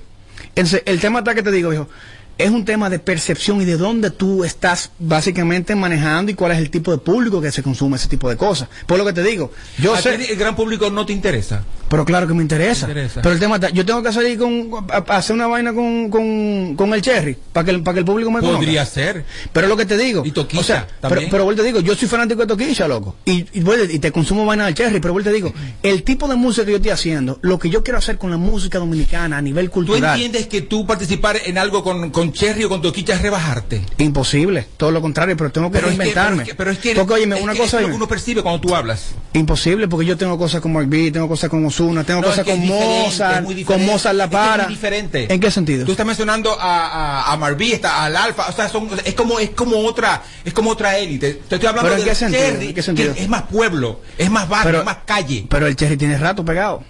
[0.56, 1.90] El tema está que te digo, viejo,
[2.38, 6.58] es un tema de percepción y de dónde tú estás básicamente manejando y cuál es
[6.58, 8.68] el tipo de público que se consume ese tipo de cosas.
[8.88, 10.18] Por lo que te digo, yo ¿A sé...
[10.18, 11.64] ti el gran público no te interesa.
[11.90, 12.88] Pero claro que me interesa.
[12.88, 13.22] Te interesa.
[13.22, 16.10] Pero el tema está, yo tengo que salir con, a, a hacer una vaina con,
[16.10, 18.58] con, con el Cherry para que, el- para que el público me conozca.
[18.58, 19.26] Podría ser.
[19.52, 20.24] Pero lo que te digo.
[20.26, 23.16] Y Toquilla o sea, pero, pero vuelvo te digo, yo soy fanático de Toquilla, loco.
[23.26, 26.36] Y, y, y te consumo vaina del Cherry, pero vuelvo te digo, el tipo de
[26.36, 29.42] música que yo estoy haciendo, lo que yo quiero hacer con la música dominicana a
[29.44, 30.16] nivel ¿Tú cultural.
[30.16, 33.82] entiendes que tú participar en algo con, con Cherry o con Toquicha es rebajarte?
[33.98, 36.36] Imposible, todo lo contrario, pero tengo que Pero es que- reinventarme.
[36.38, 37.96] pero es que- pero es que- porque, óyeme, es una que cosa, es lo que
[37.96, 39.16] uno percibe cuando tú hablas.
[39.34, 42.48] imposible, porque yo tengo cosas con Mark B, tengo cosas con Osuna, tengo No, cosas
[42.48, 43.86] es con es es Mozart, con.
[43.86, 44.64] Mozart La Es es Para.
[44.66, 45.34] muy diferente.
[45.34, 45.86] ¿En qué sentido?
[45.86, 46.86] Tú estás mencionando a,
[47.30, 50.54] a, a Marví, está al Alfa, o sea, son, es como es como otra es
[50.54, 51.42] como otra élite.
[51.48, 52.42] Te estoy hablando ¿Pero en de qué sentido?
[52.44, 53.14] Cherry, ¿En qué sentido?
[53.16, 55.46] que es más pueblo, es más barrio, Pero- es más calle.
[55.50, 56.84] Pero el Cherry tiene rato pegado.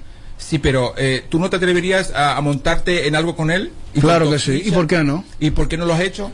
[0.47, 3.71] Sí, pero eh, ¿tú no te atreverías a, a montarte en algo con él?
[3.93, 4.62] ¿Y Claro que sí.
[4.65, 5.23] ¿Y por qué no?
[5.39, 6.32] ¿Y por qué no lo has hecho?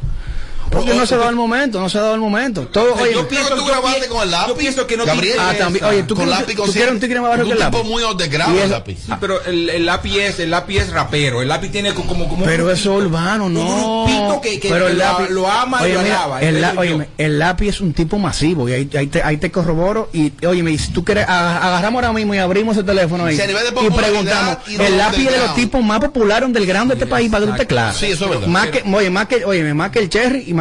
[0.72, 2.68] Porque no se ha dado el momento, no se ha dado el momento.
[2.68, 4.48] Todo, Yo oye, pienso- tú yo grabaste con el lápiz.
[4.50, 5.38] Yo pienso que no te Gabriel.
[5.40, 5.86] Ah, también.
[5.86, 7.66] Oye, tú con quieres- lápiz tú con quieres un tigre más barrio un que el
[7.66, 7.90] tipo lápiz.
[7.90, 8.98] muy underground, es- lápiz.
[9.06, 12.28] Sí, pero el, el lápiz es el lápiz es rapero, el lápiz tiene co- como
[12.30, 14.06] como un Pero eso urbano, un no.
[14.06, 16.42] grupito que, que pero el lápiz, lo ama y lo alaba.
[16.42, 17.02] el, yo.
[17.18, 20.78] el lápiz es un tipo masivo y ahí, ahí, te, ahí te corroboro y oye,
[20.78, 24.98] si tú quieres, aga- agarramos ahora mismo y abrimos el teléfono ahí y preguntamos, el
[24.98, 25.56] lápiz es de los underground.
[25.56, 27.98] tipos más populares del grande de este país para que tú estés claro.
[27.98, 28.48] Sí, eso es verdad.
[28.48, 30.54] Más que, oye, más que, oye, más que el Cherry y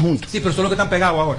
[0.00, 0.30] juntos.
[0.30, 1.38] Sí, pero son los que están pegados ahora.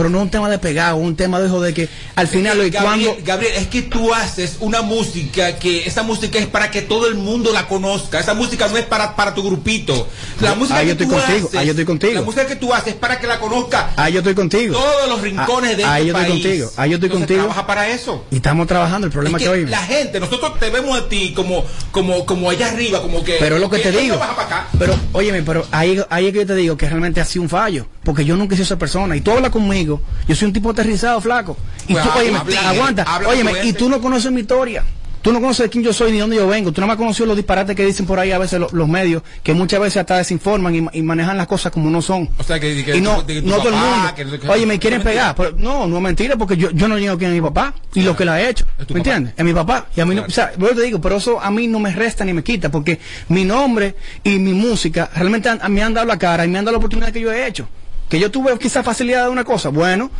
[0.00, 2.56] Pero no es un tema de pegado, un tema de hijo de que al final
[2.58, 6.46] lo y Gabriel, cuando Gabriel, es que tú haces una música que esa música es
[6.46, 8.18] para que todo el mundo la conozca.
[8.18, 10.08] Esa música no es para, para tu grupito.
[10.40, 12.14] La música Ahí que yo estoy tú contigo, haces, ahí yo estoy contigo.
[12.14, 14.74] La música que tú haces es para que la conozca ahí yo estoy contigo.
[14.74, 16.44] todos los rincones de Ah, ahí este yo estoy país.
[16.44, 17.40] contigo, ahí yo estoy Entonces, contigo.
[17.40, 18.24] Trabaja para eso.
[18.30, 20.98] Y estamos trabajando, el problema Es es que, que oye, la gente, nosotros te vemos
[20.98, 23.36] a ti como, como, como allá arriba, como que.
[23.38, 24.18] Pero es lo que te digo.
[24.18, 24.68] para acá.
[24.78, 27.48] Pero, óyeme, pero ahí, ahí es que yo te digo que realmente ha sido un
[27.48, 27.86] fallo.
[28.04, 29.16] Porque yo nunca he sido esa persona.
[29.16, 29.89] Y tú hablas conmigo.
[30.28, 31.56] Yo soy un tipo aterrizado, flaco.
[31.88, 33.02] Y Pues tú, habla, óyeme, habla, aguanta.
[33.02, 34.84] habla óyeme, y tú no conoces mi historia.
[35.22, 36.72] Tú no conoces quién yo soy ni dónde yo vengo.
[36.72, 39.22] Tú nada más conoces los disparates que dicen por ahí a veces lo- los medios,
[39.42, 42.26] que muchas veces hasta desinforman y, ma- y manejan las cosas como no son.
[42.38, 44.14] O sea, que, que y no, que todo el mundo.
[44.40, 45.34] que Oye, me quieren pegar.
[45.36, 48.00] Pero no, no es mentira porque yo, yo no digo quién es mi papá y
[48.00, 48.64] lo que la ha hecho.
[48.64, 48.96] tu ¿Me papá.
[48.96, 49.34] entiendes?
[49.36, 49.86] Es mi papá.
[49.94, 51.92] Y a mí no, o sea, yo te digo, pero eso a mí no me
[51.92, 52.98] resta ni me quita porque
[53.28, 56.64] mi nombre y mi música realmente han- me han dado la cara y me han
[56.64, 57.68] dado la oportunidad que yo he hecho.
[58.10, 60.10] Que yo tuve quizás facilidad de una cosa, bueno,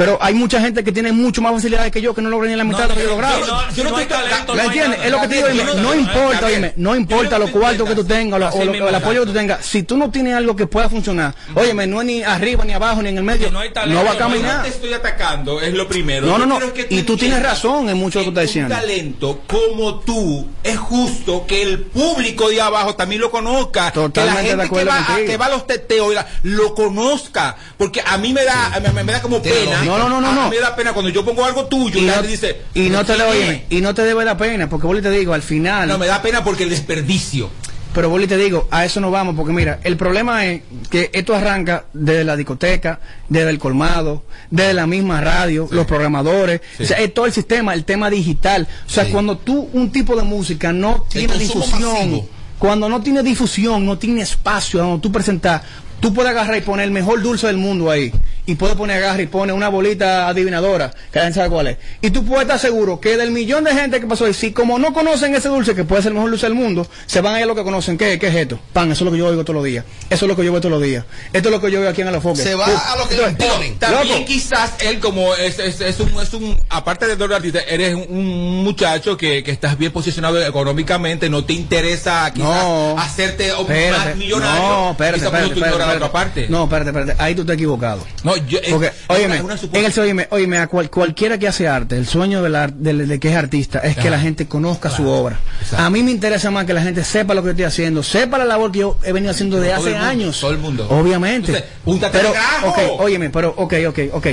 [0.00, 2.56] pero hay mucha gente que tiene mucho más facilidades que yo que no logran ni
[2.56, 3.38] la mitad de lo que yo he logrado.
[3.76, 5.00] yo no estoy- ¿Me entiendes?
[5.04, 8.04] Es lo que te digo, dime, no importa, oíme, no importa los cuartos que tú
[8.04, 9.62] tengas o, el apoyo que tú tengas.
[9.62, 13.02] Si tú no tienes algo que pueda funcionar, óyeme, no es ni arriba, ni abajo,
[13.02, 13.58] ni en el medio, no
[14.04, 14.62] va a caminar.
[14.62, 16.26] te estoy atacando, es lo primero.
[16.26, 16.58] No, no, no.
[16.88, 18.74] Y tú tienes razón en mucho lo que estás un diciendo.
[18.74, 24.26] talento como tú es justo que el público de abajo también lo conozca Totalmente que
[24.26, 25.26] la de gente que acuerdo va, a, contigo.
[25.28, 28.72] que va a los teteos lo conozca porque a mí me da
[29.20, 30.42] como pena No, no, no, a, no.
[30.42, 32.60] a mí me da pena cuando yo pongo algo tuyo y, Y la no, dice
[32.74, 35.42] y no te oye, y no te debe dar pena, porque Boli te digo, al
[35.42, 35.88] final.
[35.88, 37.50] no me da pena porque el desperdicio
[37.94, 41.34] Pero Boli te digo, a eso no vamos, porque mira, el problema es que esto
[41.34, 46.84] arranca desde la discoteca, desde el colmado, desde la misma radio, los programadores, Sí.
[46.84, 48.68] o sea, es todo el sistema, el tema digital.
[48.86, 52.28] O sea, cuando tú, un tipo de música no tiene difusión, masivo.
[52.60, 55.62] cuando no tiene difusión, no tiene espacio donde tú presentar,
[55.98, 58.12] tú puedes agarrar y poner el mejor dulce del mundo ahí.
[58.50, 61.76] Y puedes poner agarra y pone una bolita adivinadora, que nadie sabe cuál es.
[62.00, 64.76] Y tú puedes estar seguro que del millón de gente que pasó ahí, si como
[64.76, 67.38] no conocen ese dulce, que puede ser el mejor dulce del mundo, se van a
[67.38, 67.96] ir a lo que conocen.
[67.96, 68.58] ¿Qué, qué es esto?
[68.72, 69.84] Pan, eso es lo que yo oigo todos los días.
[70.10, 71.04] Eso es lo que yo veo todos los días.
[71.32, 72.42] Esto es lo que yo veo aquí en Alofoque.
[72.42, 73.78] Se va a lo que le imponen.
[73.78, 74.24] También Loco.
[74.26, 78.64] quizás él como es, es, es un, es un, aparte de ser artista, eres un,
[78.64, 82.98] muchacho que, que estás bien posicionado económicamente, no te interesa quizás No.
[82.98, 83.90] hacerte Espérate.
[84.06, 84.60] más millonario.
[84.60, 86.46] No, espérate, espérate, espérate, parte.
[86.48, 87.22] No, espérate, espérate.
[87.22, 88.04] Ahí tú estás equivocado.
[88.24, 89.84] No, yo, es- Porque, es óyeme, una- una suposición.
[89.84, 93.06] en el, óyeme, óyeme, a cual- cualquiera que hace arte, el sueño del ar- del-
[93.08, 95.38] de, que es artista es que la gente conozca su obra.
[95.76, 98.44] A mí me interesa más que la gente sepa lo que estoy haciendo, sepa la
[98.44, 100.40] labor que yo he venido haciendo desde hace mundo, años.
[100.40, 100.86] todo el mundo.
[100.90, 101.52] Obviamente.
[101.86, 102.68] Entonces, pero, al grajo.
[102.68, 104.26] ok, óyeme, pero, ok, ok, ok.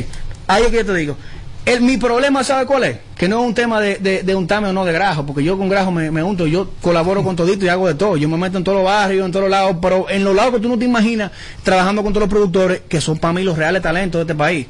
[0.48, 1.18] Ahí es que yo te digo.
[1.68, 2.98] El, mi problema, ¿sabe cuál es?
[3.18, 5.58] Que no es un tema de, de, de untarme o no de grajo, porque yo
[5.58, 8.16] con grajo me, me unto, yo colaboro con todito y hago de todo.
[8.16, 10.54] Yo me meto en todos los barrios, en todos los lados, pero en los lados
[10.54, 11.30] que tú no te imaginas,
[11.64, 14.66] trabajando con todos los productores, que son para mí los reales talentos de este país.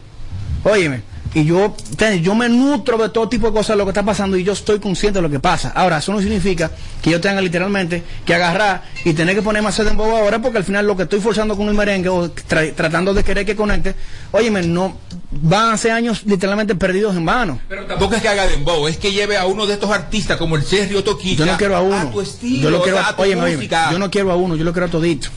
[0.64, 1.04] Óyeme,
[1.40, 1.76] y yo,
[2.22, 4.54] yo me nutro de todo tipo de cosas de lo que está pasando y yo
[4.54, 5.72] estoy consciente de lo que pasa.
[5.76, 6.72] Ahora, eso no significa
[7.02, 10.58] que yo tenga literalmente que agarrar y tener que poner más en bobo ahora porque
[10.58, 13.56] al final lo que estoy forzando con el merengue o tra- tratando de querer que
[13.56, 13.94] conecte,
[14.32, 14.98] óyeme, no
[15.30, 17.60] van a ser años literalmente perdidos en vano.
[17.70, 20.56] Pero tampoco es que haga dembow, es que lleve a uno de estos artistas como
[20.56, 22.10] el Sergio Toquilla Yo no quiero a uno.
[22.10, 23.92] tu estilo, yo lo quiero a, a tu óyeme, óyeme, música.
[23.92, 25.30] yo no quiero a uno, yo lo quiero a todito.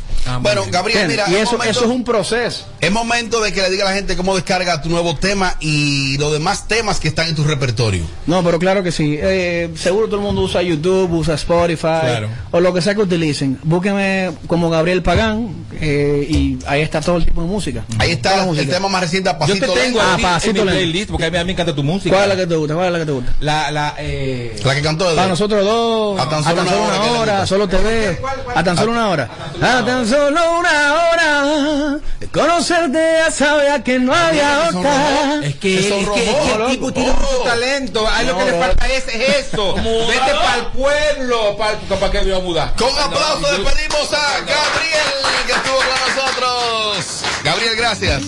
[0.43, 2.67] Bueno, Gabriel, mira, y es eso, momento- eso es un proceso.
[2.81, 6.17] Es momento de que le diga a la gente cómo descarga tu nuevo tema y
[6.19, 8.05] los demás temas que están en tu repertorio.
[8.27, 9.19] No, pero claro que sí.
[9.21, 12.29] Eh, seguro todo el mundo usa YouTube, usa Spotify Claro.
[12.51, 13.59] o lo que sea que utilicen.
[13.65, 17.85] Búsqueme como Gabriel Pagán eh, y ahí está todo el tipo de música.
[17.99, 18.73] Ahí está la el música.
[18.73, 20.01] tema más reciente, a Yo Pasito te tengo.
[20.01, 22.15] Ah, a en Pasito mi playlist porque a mí, a mí me encanta tu música.
[22.17, 22.75] ¿Cuál es la que te gusta?
[22.75, 23.33] ¿Cuál es la que te gusta?
[23.41, 24.57] La, la, eh...
[24.65, 27.33] La que cantó de Para nosotros dos, A tan solo una hora que le hora,
[27.33, 27.47] gusta.
[27.47, 28.19] solo te ve,
[28.55, 29.25] a tan solo una hora,
[29.61, 32.01] a tan solo una hora, de
[32.33, 35.41] conocerte ya sabía que no había otra.
[35.43, 38.07] Es que, es que, es que el tipo tiene mucho talento.
[38.09, 39.75] A él lo que le No, falta es, es eso.
[39.75, 41.57] Vete para el pueblo.
[41.57, 42.75] Para que a mudar.
[42.77, 47.23] Con aplauso despedimos a Gabriel que estuvo con nosotros.
[47.45, 48.23] Gabriel, gracias.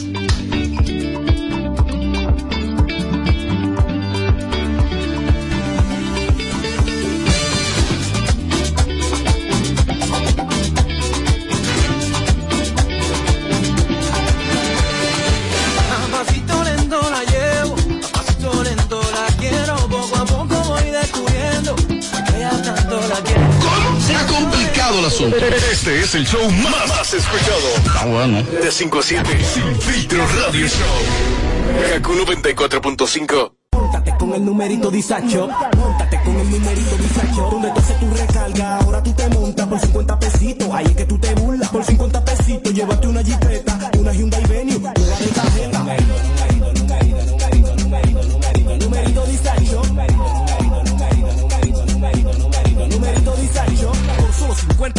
[24.93, 25.37] Complicado el asunto.
[25.73, 27.69] Este es el show más, más escuchado.
[27.99, 28.43] Ah, bueno.
[28.43, 29.45] De 5 a 7.
[29.45, 31.93] Sin filtro radio show.
[31.93, 33.53] Kaku 94.5.
[33.75, 35.49] Móntate con el numerito disacho.
[35.77, 37.49] Móntate con el numerito disacho.
[37.51, 40.69] Donde tú haces tu recarga, ahora tú te montas por 50 pesitos.
[40.73, 41.69] Ahí es que tú te burlas.
[41.71, 44.42] Por 50 pesitos, llévate una jipeta, una Hyundai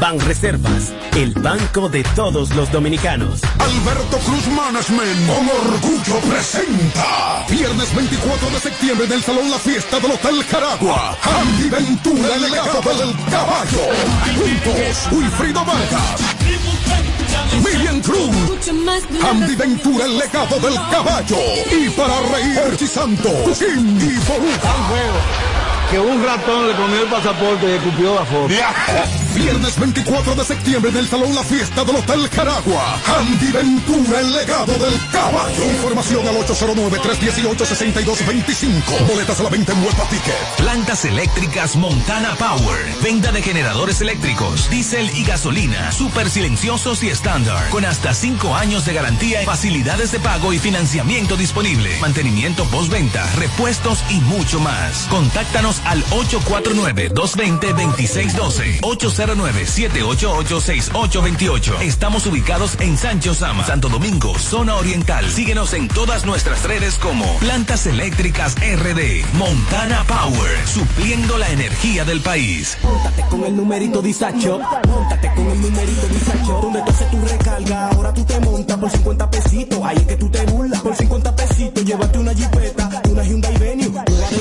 [0.00, 3.40] Ban Reservas, el banco de todos los dominicanos.
[3.58, 7.44] Alberto Cruz Management con orgullo presenta.
[7.50, 11.16] Viernes 24 de septiembre en el Salón La Fiesta del Hotel Caragua.
[11.22, 13.82] Andy Ventura el legado del caballo.
[14.36, 16.20] Juntos Wilfrido Vargas.
[17.64, 18.36] Miriam Cruz.
[19.28, 21.36] Andy Ventura el legado del caballo.
[21.72, 23.58] Y para reír Santos.
[23.58, 29.27] Kim y Que un ratón le comió el pasaporte y escupió la foto.
[29.38, 32.98] Viernes 24 de septiembre en el Salón La Fiesta del Hotel Caragua.
[33.18, 35.64] Andy Ventura, el legado del caballo.
[35.70, 39.06] Información al 809-318-6225.
[39.06, 40.34] Boletas a la venta en Huepa Ticket.
[40.56, 42.84] Plantas eléctricas Montana Power.
[43.00, 45.92] Venta de generadores eléctricos, diésel y gasolina.
[45.92, 47.70] Súper silenciosos y estándar.
[47.70, 51.96] Con hasta 5 años de garantía, facilidades de pago y financiamiento disponible.
[52.00, 55.06] Mantenimiento postventa, repuestos y mucho más.
[55.08, 58.80] Contáctanos al 849-220-2612.
[59.28, 61.82] 809-788-6828.
[61.82, 65.28] Estamos ubicados en Sancho Sama, Santo Domingo, zona oriental.
[65.30, 72.20] Síguenos en todas nuestras redes como Plantas Eléctricas RD, Montana Power, supliendo la energía del
[72.20, 72.78] país.
[72.82, 74.60] Móntate con el numerito Disacho.
[74.88, 76.60] Móntate con el numerito Disacho.
[76.62, 79.78] Donde tú haces tu recarga, ahora tú te montas por 50 pesitos.
[79.84, 80.80] Ahí es que tú te burlas.
[80.80, 84.38] Por 50 pesitos, llévate una jipeta, una Hyundai Venue, una de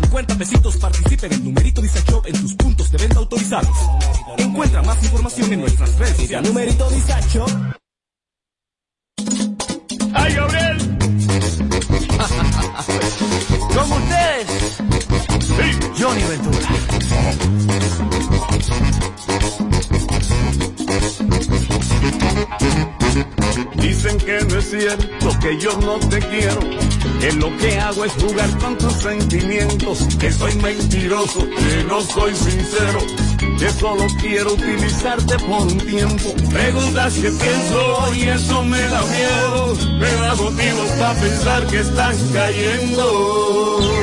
[0.00, 3.76] 50 pesitos participa en el numerito Disacho en tus puntos de venta autorizados.
[4.38, 6.50] Encuentra más información en nuestras redes sociales.
[6.50, 7.44] Numerito Disacho.
[10.12, 10.78] ¡Ay, Gabriel!
[13.74, 14.76] Con ustedes,
[15.98, 16.68] Johnny Ventura.
[23.74, 26.60] Dicen que no es cierto, que yo no te quiero,
[27.20, 32.34] que lo que hago es jugar con tus sentimientos, que soy mentiroso, que no soy
[32.34, 33.00] sincero,
[33.58, 36.34] que solo quiero utilizarte por un tiempo.
[36.50, 42.16] Preguntas que pienso y eso me da miedo, me da motivos para pensar que estás
[42.32, 43.99] cayendo.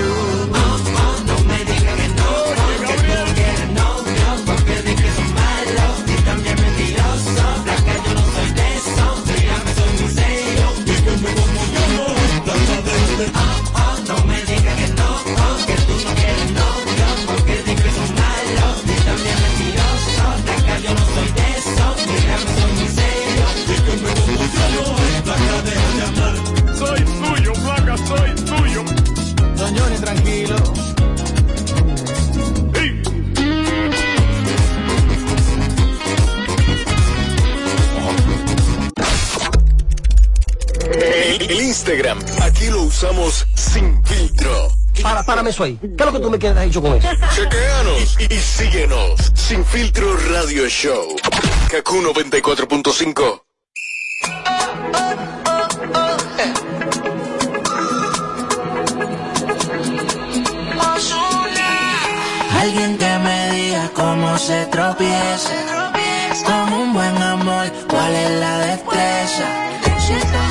[42.68, 44.70] Aquí lo usamos sin filtro.
[45.02, 45.78] Para, párame eso ahí.
[45.80, 47.08] ¿Qué es lo que tú me quieres dicho con eso?
[47.36, 49.32] Chequeanos y, y síguenos.
[49.36, 51.16] Sin filtro radio show.
[51.70, 53.42] Kaku 94.5.
[62.60, 65.94] Alguien que me diga cómo se tropieza.
[66.46, 70.47] Con un buen amor, ¿cuál es la destreza?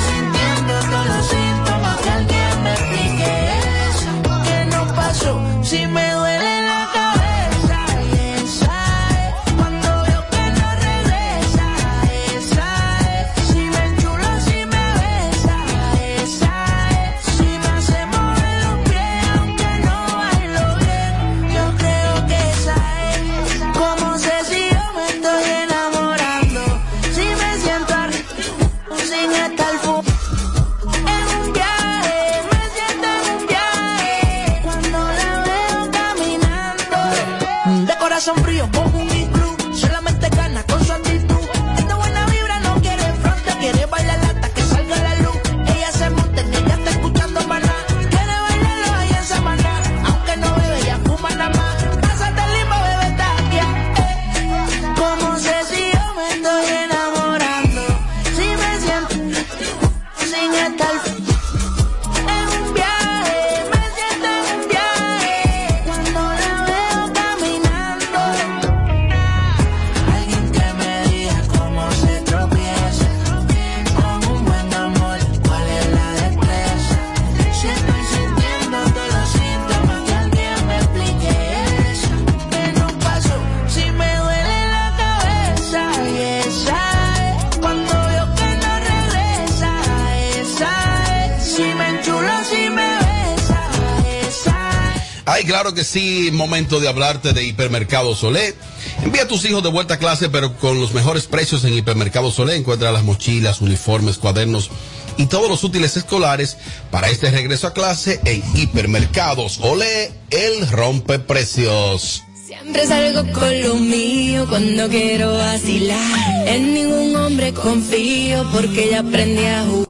[95.77, 98.55] Que sí, momento de hablarte de Hipermercado Solé.
[99.03, 102.31] Envía a tus hijos de vuelta a clase, pero con los mejores precios en Hipermercado
[102.31, 102.55] Solé.
[102.55, 104.71] Encuentra las mochilas, uniformes, cuadernos
[105.17, 106.57] y todos los útiles escolares
[106.89, 112.23] para este regreso a clase en Hipermercados Olé, el rompe precios.
[112.47, 116.47] Siempre salgo con lo mío cuando quiero vacilar.
[116.47, 119.86] En ningún hombre confío porque ya aprendí a jugar.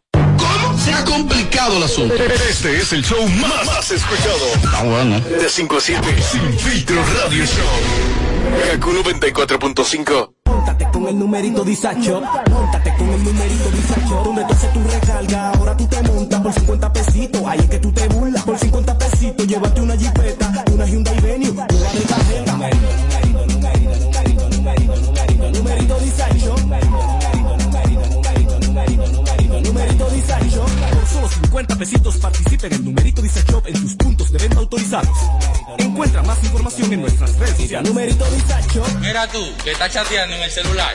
[1.57, 2.13] Complicado el asunto.
[2.13, 4.45] Este es el show más, más escuchado.
[4.63, 5.19] Está bueno.
[5.21, 6.01] De 5 a 7.
[6.21, 7.65] Sin filtro radio show.
[8.71, 10.33] Kaku 94.5.
[10.45, 12.21] Móntate con el numerito disacho.
[12.51, 14.21] Móntate con el numerito disacho.
[14.23, 17.41] Donde tú haces tu recarga, ahora tú te montas por 50 pesitos.
[17.47, 18.43] Ahí es que tú te burlas.
[18.43, 22.96] Por 50 pesitos, llévate una jipeta, una Hyundai Venue, una de tarjeta.
[31.57, 35.17] 50 pesitos participa en el numerito disacho en tus puntos de venta autorizados.
[35.79, 37.89] Encuentra más información en nuestras redes sociales.
[37.89, 38.83] Numerito disacho.
[38.99, 40.93] Mira tú, que estás chateando en el celular.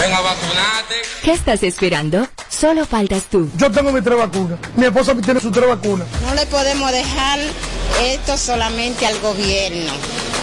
[0.00, 0.94] Ven a vacunarte.
[1.22, 2.26] ¿Qué estás esperando?
[2.48, 3.48] Solo faltas tú.
[3.56, 4.58] Yo tengo mis tres vacunas.
[4.74, 6.08] Mi esposa tiene sus tres vacunas.
[6.22, 7.38] No le podemos dejar
[8.02, 9.92] esto solamente al gobierno,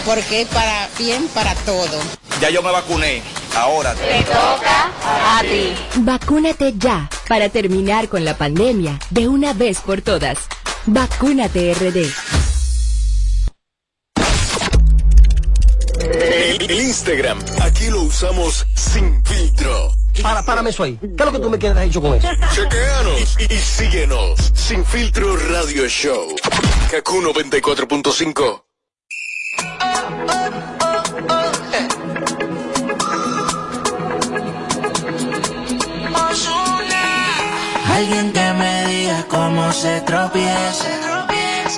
[0.06, 2.00] porque es para bien para todo.
[2.40, 3.22] Ya yo me vacuné.
[3.56, 5.74] Ahora Te toca a ti.
[5.96, 10.38] Vacúnate ya para terminar con la pandemia de una vez por todas.
[10.86, 12.12] Vacúnate RD.
[16.60, 19.92] El, Instagram, aquí lo usamos sin filtro.
[20.22, 20.98] Para, párame eso ahí.
[21.00, 22.28] ¿Qué es lo que tú me quieres hecho con eso?
[22.54, 24.52] Chequeanos y, y síguenos.
[24.54, 26.34] Sin filtro radio show.
[26.90, 28.64] Kaku 94.5.
[37.94, 40.84] Alguien que me diga cómo se tropieza.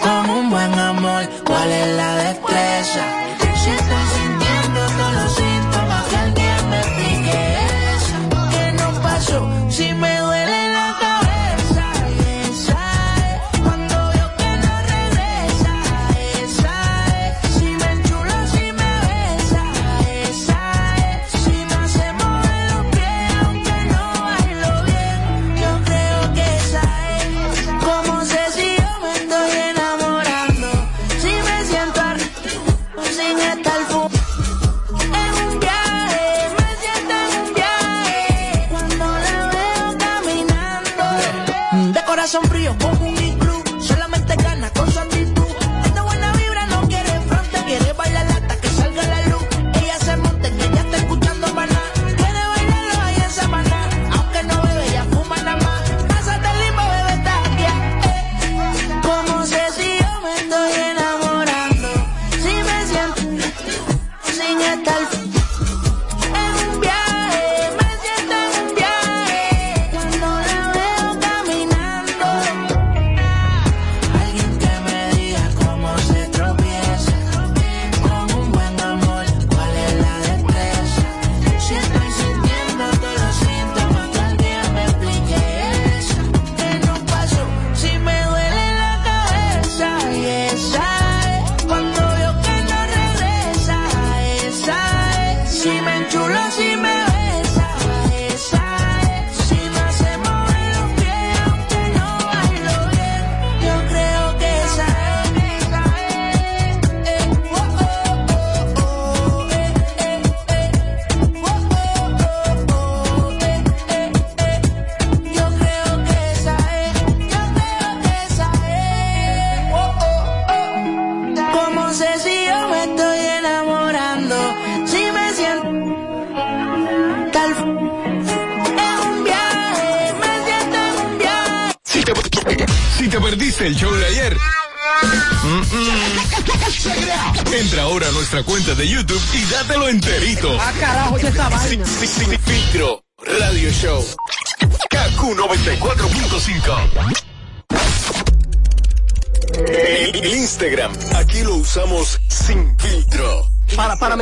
[0.03, 2.46] Con un buen amor, cuál es la destreza.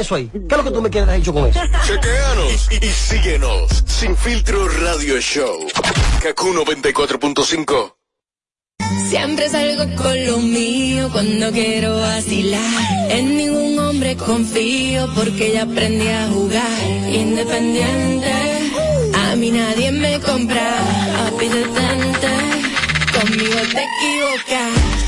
[0.04, 0.30] Eso ahí.
[0.32, 1.60] ¿Qué es lo que tú me quieres hecho con eso?
[1.86, 3.84] Chequeanos y, y síguenos.
[3.86, 5.66] Sin filtro radio show.
[6.22, 7.94] Kaku 94.5.
[9.08, 13.10] Siempre salgo con lo mío cuando quiero vacilar.
[13.10, 16.82] En ningún hombre confío porque ya aprendí a jugar.
[17.10, 18.32] Independiente,
[19.14, 20.70] a mí nadie me compra.
[21.38, 22.34] Detente,
[23.12, 25.03] conmigo te equivocas.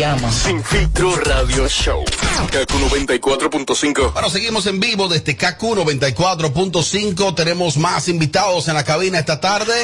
[0.00, 0.32] Llama?
[0.32, 2.02] Sin filtro radio show.
[2.50, 4.12] Kaku 94.5.
[4.14, 7.34] Bueno, seguimos en vivo desde KQ 94.5.
[7.34, 9.74] Tenemos más invitados en la cabina esta tarde.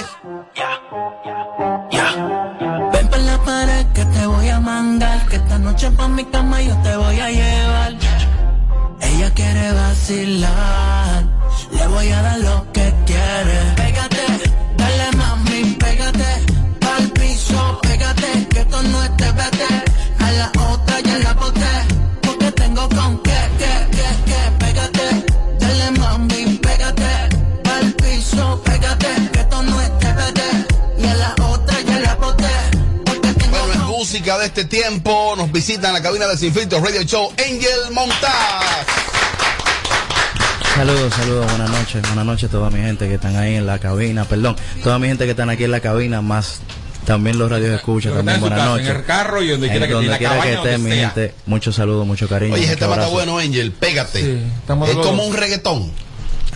[34.66, 38.86] Este tiempo nos visita en la cabina de Sin Filtro Radio Show Angel Montaz.
[40.74, 43.78] Saludos, saludos, buenas noches, buenas noches a toda mi gente que están ahí en la
[43.78, 46.60] cabina, perdón, toda mi gente que están aquí en la cabina, más
[47.04, 48.96] también los radios escucha, también buenas casa, en noches.
[48.96, 50.96] el carro y donde quiera que esté, en la quiera que cabaña, esté, donde mi
[50.96, 51.10] sea.
[51.10, 52.54] gente, muchos saludos, mucho cariño.
[52.54, 53.70] Oye, ese mucho tema está bueno, Angel.
[53.72, 54.42] Pégate.
[54.88, 55.92] es como un reggaetón.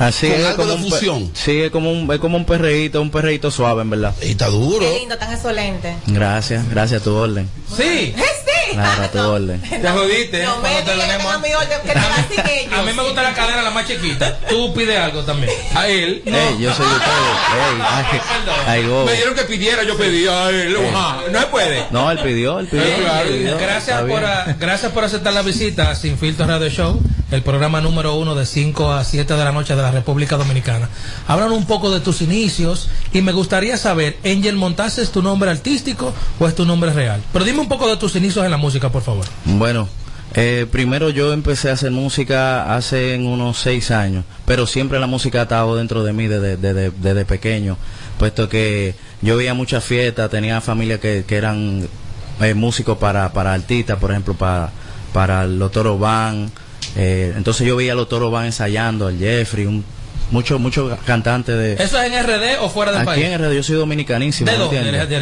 [0.00, 1.30] Así con es, algo como de un fusión.
[1.34, 4.14] sí, es como un, es como un perreíto, un perreíto suave, en verdad.
[4.22, 4.80] Y está duro.
[4.80, 5.94] Qué lindo, tan excelente.
[6.06, 7.48] Gracias, gracias a tu orden.
[7.76, 8.14] Sí.
[8.16, 8.74] Sí.
[8.74, 9.60] Claro, a tu orden.
[9.60, 10.42] Te jodiste.
[10.44, 11.40] No me te tenemos.
[11.42, 12.72] mi orden, que te ellos.
[12.78, 14.38] A mí me gusta la cadera la más chiquita.
[14.48, 15.52] Tú pides algo también.
[15.74, 16.22] A él.
[16.24, 16.36] No.
[16.38, 17.16] Ey, yo soy de ustedes.
[17.52, 18.04] Ey, ay,
[18.66, 19.04] ay.
[19.06, 20.76] Me dieron que pidiera, yo pedí a él.
[21.32, 21.84] No se puede.
[21.90, 22.84] No, él pidió, él pidió.
[23.02, 23.28] Claro.
[23.28, 23.58] él pidió.
[23.58, 27.00] Gracias por, a- gracias por aceptar la visita a Sin Filtro Radio Show,
[27.30, 30.88] el programa número uno de 5 a 7 de la noche de la República Dominicana.
[31.28, 35.50] Hablan un poco de tus inicios y me gustaría saber, Angel Montaz es tu nombre
[35.50, 37.22] artístico o es tu nombre real?
[37.32, 39.24] Pero dime un poco de tus inicios en la música, por favor.
[39.44, 39.88] Bueno,
[40.34, 45.40] eh, primero yo empecé a hacer música hace unos seis años, pero siempre la música
[45.40, 47.76] ha estado dentro de mí desde, desde, desde pequeño,
[48.18, 51.88] puesto que yo veía muchas fiestas, tenía familia que, que eran
[52.40, 54.70] eh, músicos para, para artistas, por ejemplo, para,
[55.12, 55.98] para los Toro
[56.96, 59.84] eh, entonces yo veía a los Toro Van ensayando, al Jeffrey, un,
[60.30, 61.72] muchos muchos cantantes de...
[61.82, 63.24] ¿Eso es en RD o fuera del Aquí país?
[63.26, 64.50] en RD yo soy dominicanísimo.
[64.50, 64.56] ¿De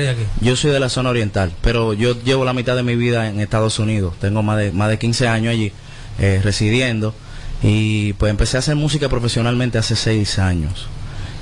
[0.09, 0.23] aquí?
[0.41, 3.41] Yo soy de la zona oriental, pero yo llevo la mitad de mi vida en
[3.41, 4.14] Estados Unidos.
[4.21, 5.73] Tengo más de, más de 15 años allí
[6.19, 7.14] eh, residiendo
[7.62, 10.87] y pues empecé a hacer música profesionalmente hace 6 años.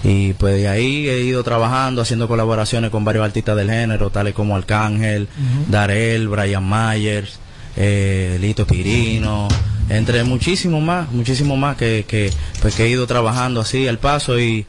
[0.04, 4.34] Y pues de ahí he ido trabajando, haciendo colaboraciones con varios artistas del género, tales
[4.34, 5.70] como Arcángel, Ujú.
[5.72, 7.40] Darel, Brian Myers,
[7.76, 9.48] eh, Lito Quirino,
[9.88, 14.38] entre muchísimos más, muchísimos más que, que, pues, que he ido trabajando así al paso
[14.38, 14.66] y,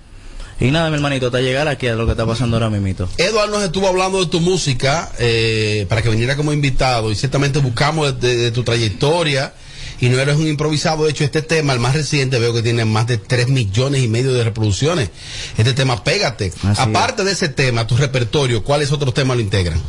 [0.59, 3.07] y nada, mi hermanito, hasta llegar aquí a lo que está pasando ahora mismo.
[3.17, 7.59] Eduard nos estuvo hablando de tu música eh, para que viniera como invitado y ciertamente
[7.59, 9.53] buscamos de, de tu trayectoria
[9.99, 11.05] y no eres un improvisado.
[11.05, 14.07] De hecho, este tema, el más reciente, veo que tiene más de 3 millones y
[14.07, 15.09] medio de reproducciones.
[15.57, 16.53] Este tema, pégate.
[16.63, 19.81] Así Aparte de ese tema, tu repertorio, ¿cuáles otros temas lo integran?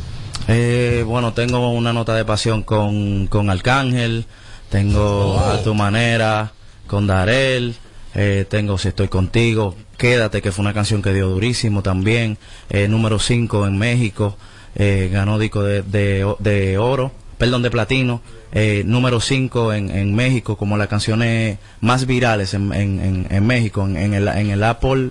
[0.47, 4.25] Eh, bueno, tengo una nota de pasión con, con Arcángel,
[4.69, 5.39] tengo Oh.
[5.39, 6.51] A Tu Manera,
[6.87, 7.75] con Darel,
[8.15, 12.37] eh, tengo Si Estoy Contigo, Quédate, que fue una canción que dio durísimo también,
[12.69, 14.37] eh, número 5 en México,
[14.75, 20.15] eh, ganó disco de, de, de oro, perdón, de platino, eh, número 5 en, en
[20.15, 24.49] México, como las canciones más virales en, en, en, en México, en, en el, en
[24.51, 25.09] el Apple...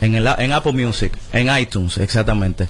[0.00, 2.66] En, el, en Apple Music, en iTunes, exactamente.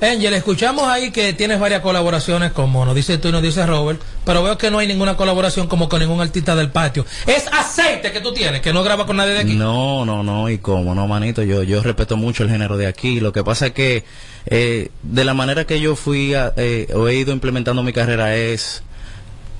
[0.00, 4.00] Angel, escuchamos ahí que tienes varias colaboraciones, como nos dice tú y nos dice Robert,
[4.24, 7.06] pero veo que no hay ninguna colaboración como con ningún artista del patio.
[7.26, 9.54] Es aceite que tú tienes, que no graba con nadie de aquí.
[9.54, 13.20] No, no, no, y cómo, no, manito, yo, yo respeto mucho el género de aquí.
[13.20, 14.04] Lo que pasa es que
[14.46, 18.36] eh, de la manera que yo fui a- eh, o he ido implementando mi carrera
[18.36, 18.82] es,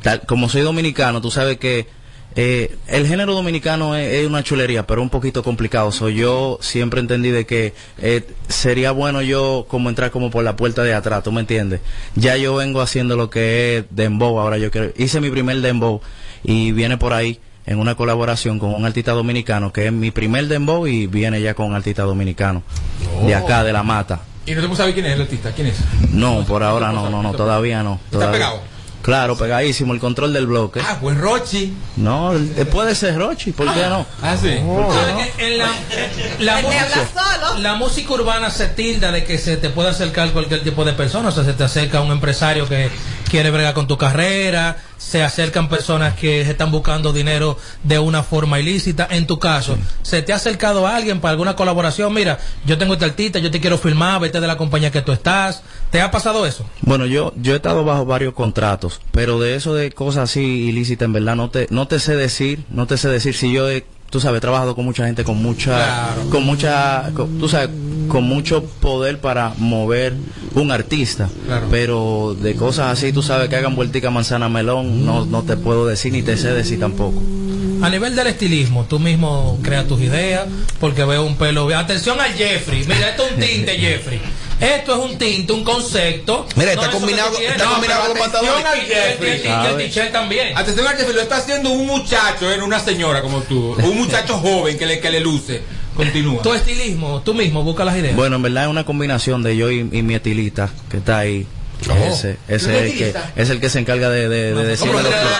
[0.02, 1.86] tal, como soy dominicano, tú sabes que
[2.36, 5.90] eh, el género dominicano es, es una chulería, pero un poquito complicado.
[5.90, 10.54] So, yo siempre entendí de que eh, sería bueno yo como entrar como por la
[10.54, 11.80] puerta de atrás, ¿tú me entiendes?
[12.14, 16.00] Ya yo vengo haciendo lo que es dembow, ahora yo quiero, hice mi primer dembow
[16.44, 20.46] y viene por ahí en una colaboración con un artista dominicano que es mi primer
[20.46, 22.62] dembow y viene ya con un artista dominicano
[23.26, 24.20] de acá de la mata.
[24.46, 25.50] Y no te saber quién es el artista.
[25.50, 25.76] ¿Quién es?
[26.12, 27.94] No, por ahora no, no, no, todavía no.
[27.94, 28.75] ¿Está todavía- pegado?
[29.02, 30.80] Claro, pegadísimo, el control del bloque.
[30.82, 31.72] Ah, pues Rochi.
[31.96, 34.04] No, eh, puede ser Rochi, ¿por qué no?
[34.20, 34.48] Ah, sí.
[34.64, 35.20] ¿Por qué no?
[35.20, 35.58] En- en
[36.44, 40.84] la, música, la música urbana se tilda de que se te puede acercar cualquier tipo
[40.84, 42.90] de persona, o sea, se te acerca un empresario que
[43.36, 48.60] quiere bregar con tu carrera, se acercan personas que están buscando dinero de una forma
[48.60, 49.06] ilícita.
[49.10, 52.14] En tu caso, ¿se te ha acercado alguien para alguna colaboración?
[52.14, 55.12] Mira, yo tengo esta artista, yo te quiero filmar, vete de la compañía que tú
[55.12, 55.62] estás.
[55.90, 56.64] ¿Te ha pasado eso?
[56.80, 61.04] Bueno, yo yo he estado bajo varios contratos, pero de eso de cosas así ilícitas,
[61.04, 63.84] en verdad no te no te sé decir, no te sé decir si yo he,
[64.16, 67.68] tú sabes, he trabajado con mucha gente con mucha con mucha con- tú sabes,
[68.08, 70.14] con mucho poder para mover
[70.54, 71.28] un artista,
[71.70, 75.86] pero de cosas así, tú sabes, que hagan vueltica manzana melón, no no te puedo
[75.86, 77.22] decir ni te sé decir tampoco.
[77.82, 80.46] A nivel del estilismo, tú mismo creas tus ideas,
[80.80, 81.68] porque veo un pelo.
[81.76, 82.80] Atención al Jeffrey.
[82.88, 84.18] Mira, esto es un tinte, Jeffrey.
[84.60, 86.46] Esto es un tinte, un concepto.
[86.56, 88.66] Mira, está combinado- está combinado pero con los atención pantalones.
[88.66, 89.28] al Jeffrey.
[89.28, 90.56] Y el- y el- y el t-shirt también.
[90.56, 92.56] Atención al Jeffrey, lo está haciendo un muchacho, ¿eh?
[92.56, 93.74] no una señora como tú.
[93.82, 95.62] Un muchacho joven que le, que le luce.
[95.94, 96.42] Continúa.
[96.42, 98.14] Tu estilismo, tú mismo busca las ideas.
[98.16, 101.46] Bueno, en verdad es una combinación de yo y, y mi estilista que está ahí.
[101.90, 101.92] Oh.
[102.12, 104.94] Ese, ese ¿Tu es el que es el que se encarga de, de, de decirme
[105.02, 105.30] los flow.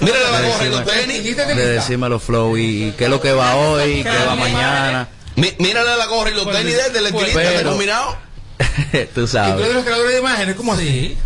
[0.00, 1.36] Mira la de gorra y los decirme- tenis.
[1.56, 5.08] de decirme los flow y, y qué es lo que va hoy, qué va mañana.
[5.36, 8.27] Mírale la gorra y los tenis de del estilista, ¿está Pero- combinado?
[8.58, 8.64] Tú
[8.98, 9.60] ¿Y tú sabes.
[9.62, 10.56] eres los creadores de imágenes?
[10.56, 11.16] ¿Cómo así?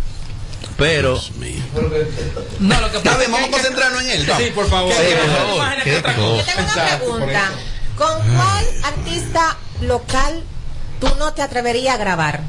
[0.77, 1.19] Pero
[2.59, 4.27] No, lo que bien, vamos a concentrarnos en él.
[4.37, 4.93] Sí, por favor.
[4.93, 5.83] Sí, por favor.
[5.83, 7.51] Qué Yo tengo una pregunta.
[7.97, 10.43] ¿Con cuál artista local
[11.03, 12.41] tú no te atreverías a grabar?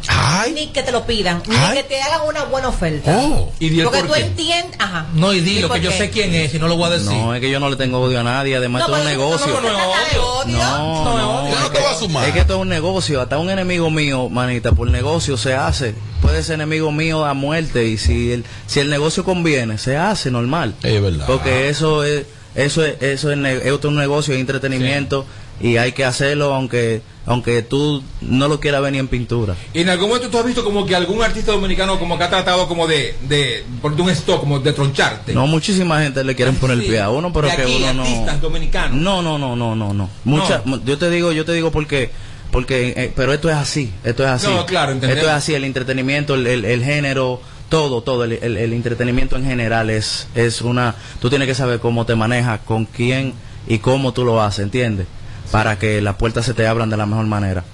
[0.55, 1.77] Ni que te lo pidan, ni Ay.
[1.79, 3.17] que te hagan una buena oferta.
[3.19, 3.53] Oh.
[3.59, 5.07] Y di Porque tú entiendes, ajá.
[5.15, 7.11] No, y dilo, que yo sé quién es y no lo voy a decir.
[7.11, 9.11] no, es que yo no le tengo odio a nadie, además No, esto es un
[9.11, 9.61] negocio.
[9.61, 10.45] no.
[10.45, 12.27] No, no, Yo no te voy a sumar.
[12.29, 15.95] Es que esto es un negocio, hasta un enemigo mío, manita, por negocio se hace.
[16.21, 20.31] Puede ser enemigo mío a muerte y si el, si el negocio conviene, se hace
[20.31, 20.75] normal.
[20.83, 21.27] Es verdad.
[21.27, 25.27] Porque eso es eso es eso es, es otro negocio, es entretenimiento
[25.61, 29.55] y hay que hacerlo aunque aunque tú no lo quieras ver ni en pintura.
[29.73, 32.29] Y en algún momento tú has visto como que algún artista dominicano como que ha
[32.29, 35.33] tratado como de, de ponerte un stop, como de troncharte.
[35.33, 37.95] No, muchísima gente le quieren poner el pie a uno, pero De que aquí, uno
[37.95, 38.03] no.
[38.03, 38.99] artistas dominicanos.
[39.01, 40.11] No, no, no, no, no, no.
[40.25, 42.11] Mucha, yo te digo, yo te digo porque
[42.51, 44.47] porque eh, pero esto es así, esto es así.
[44.49, 45.17] No, claro, entendemos.
[45.23, 47.41] Esto es así, el entretenimiento, el, el- el género,
[47.71, 51.81] todo, todo, el, el- el entretenimiento en general es es una tú tienes que saber
[51.81, 53.33] cómo te manejas, con quién
[53.67, 55.07] y cómo tú lo haces, ¿entiendes?
[55.51, 57.65] Para que las puertas se te abran de la mejor manera.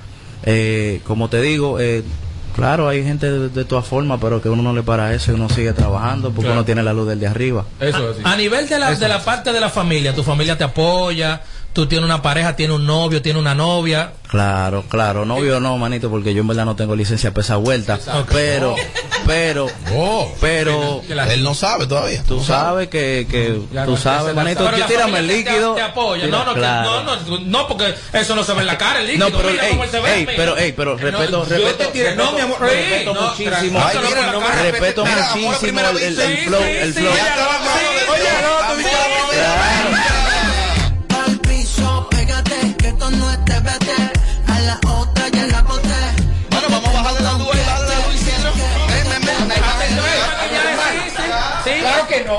[0.45, 2.03] Eh, como te digo, eh,
[2.57, 5.35] claro, hay gente de, de todas formas, pero que uno no le para eso y
[5.35, 6.55] uno sigue trabajando porque Claro.
[6.61, 7.65] uno tiene la luz del de arriba.
[7.79, 11.43] Eso A nivel de la, de la parte de la familia, tu familia te apoya,
[11.73, 14.13] tú tienes una pareja, tienes un novio, tienes una novia.
[14.29, 17.99] Claro, claro, novio no, manito, porque yo en verdad no tengo licencia para esa vuelta.
[18.31, 18.75] Pero,
[19.31, 19.71] pero,
[20.41, 22.23] pero, Él no sabe todavía.
[22.27, 25.75] tú sabes que, que tú sabes, manito, la tírame el familia te- líquido.
[25.77, 27.03] Te, apoya, Tira- no, no, que- claro.
[27.05, 29.31] no, no, no, porque eso no se ve en la cara, el líquido.
[29.31, 31.65] No, pero, mira ey, cómo él se ve, ey, pero, ey, pero respeto, No, yo
[31.69, 35.81] respeto, no, mi amor, respeto muchísimo, tranquilo, Ay, no, mira, no, no, no, respeto muchísimo
[35.81, 37.13] el, flow, el flow.
[37.13, 40.00] oye, no,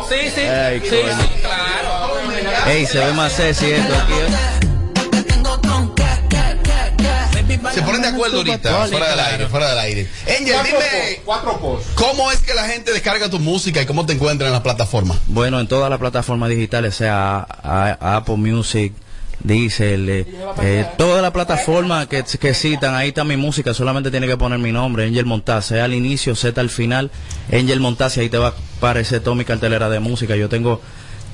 [0.01, 0.07] no.
[0.09, 0.41] Sí, sí.
[0.41, 1.21] Ay, sí, coño.
[1.21, 2.11] sí, claro.
[2.67, 4.13] Ey, se ve más sexy esto aquí.
[4.13, 4.35] ¿eh?
[7.73, 10.07] Se ponen de acuerdo ahorita, fuera del aire, fuera del aire.
[10.27, 11.87] Angel, Cuatro dime, Cuatro posts.
[11.95, 15.17] ¿cómo es que la gente descarga tu música y cómo te encuentran en las plataformas?
[15.27, 18.93] Bueno, en todas las plataformas digitales, sea a- a- Apple Music,
[19.43, 20.25] Diesel, eh,
[20.61, 24.59] eh, todas las plataformas que, que citan, ahí está mi música, solamente tiene que poner
[24.59, 27.11] mi nombre, Angel Montaz, sea al inicio, Z al final,
[27.51, 30.35] Angel Montaz, y ahí te va a aparecer toda mi cartelera de música.
[30.35, 30.81] Yo tengo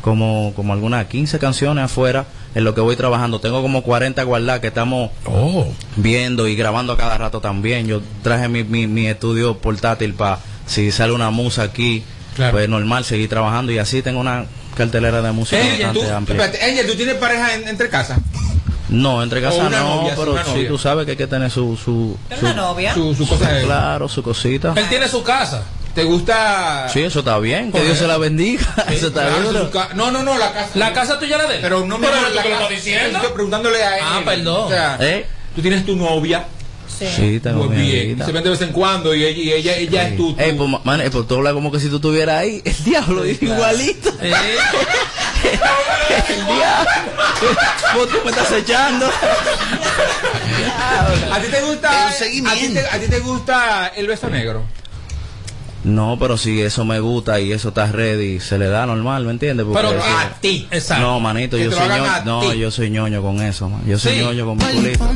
[0.02, 3.40] como, como algunas 15 canciones afuera en lo que voy trabajando.
[3.40, 5.12] Tengo como 40 guardadas que estamos
[5.96, 7.88] viendo y grabando a cada rato también.
[7.88, 12.04] Yo traje mi, mi, mi estudio portátil para si sale una musa aquí,
[12.52, 14.46] pues normal, seguir trabajando y así tengo una
[14.78, 16.46] cartelera de música Angel, tú, amplia.
[16.46, 18.20] espérate, Angel, ¿tú tienes pareja en- entre casas?
[18.90, 20.68] No, entre O casa una no, novia, pero sí, novia.
[20.70, 21.76] tú sabes que hay que tener su...
[21.76, 22.94] su, ¿Tienes su- una novia?
[22.94, 24.74] Su, su cosa de- Claro, su cosita.
[24.78, 25.64] Él tiene su casa.
[25.94, 26.88] ¿Te gusta?
[26.94, 28.62] Sí, eso está bien, que Dios se la bendiga.
[28.90, 29.64] Eso está Claro, bien.
[29.64, 30.70] su ca- No, no, no, la casa.
[30.76, 31.60] ¿La casa tuya era de él?
[31.64, 33.18] Pero no me Pero la lo está diciendo.
[33.18, 34.04] Estoy preguntándole a él.
[34.06, 34.66] Ah, perdón.
[34.68, 35.26] O sea, ¿Eh?
[35.56, 36.46] tú tienes tu novia.
[37.06, 38.24] Sí, tengo Muy bien.
[38.26, 40.34] Se ven de vez en cuando y ella, y ella, ella es tu.
[40.34, 42.62] tu- Ey, pues, ma- man, eh, pues tú hablas como que si tú estuvieras ahí.
[42.66, 44.10] El diablo, igualito.
[44.22, 44.30] El
[46.46, 46.90] diablo.
[47.96, 49.06] Vos tú me estás echando.
[51.32, 52.08] ¿A ti te gusta?
[52.10, 52.50] El seguimiento.
[52.52, 54.64] ¿a ti te, a ti te gusta el beso negro?
[55.84, 59.32] No, pero si eso me gusta y eso está ready, se le da normal, ¿me
[59.32, 59.66] entiendes?
[59.66, 61.04] Porque Pero a ti, exacto.
[61.06, 62.26] No, manito, yo soy ñoño.
[62.26, 63.84] No, yo soy ñoño con eso, man.
[63.88, 64.20] Yo soy Sí.
[64.20, 65.08] ñoño con mi culito.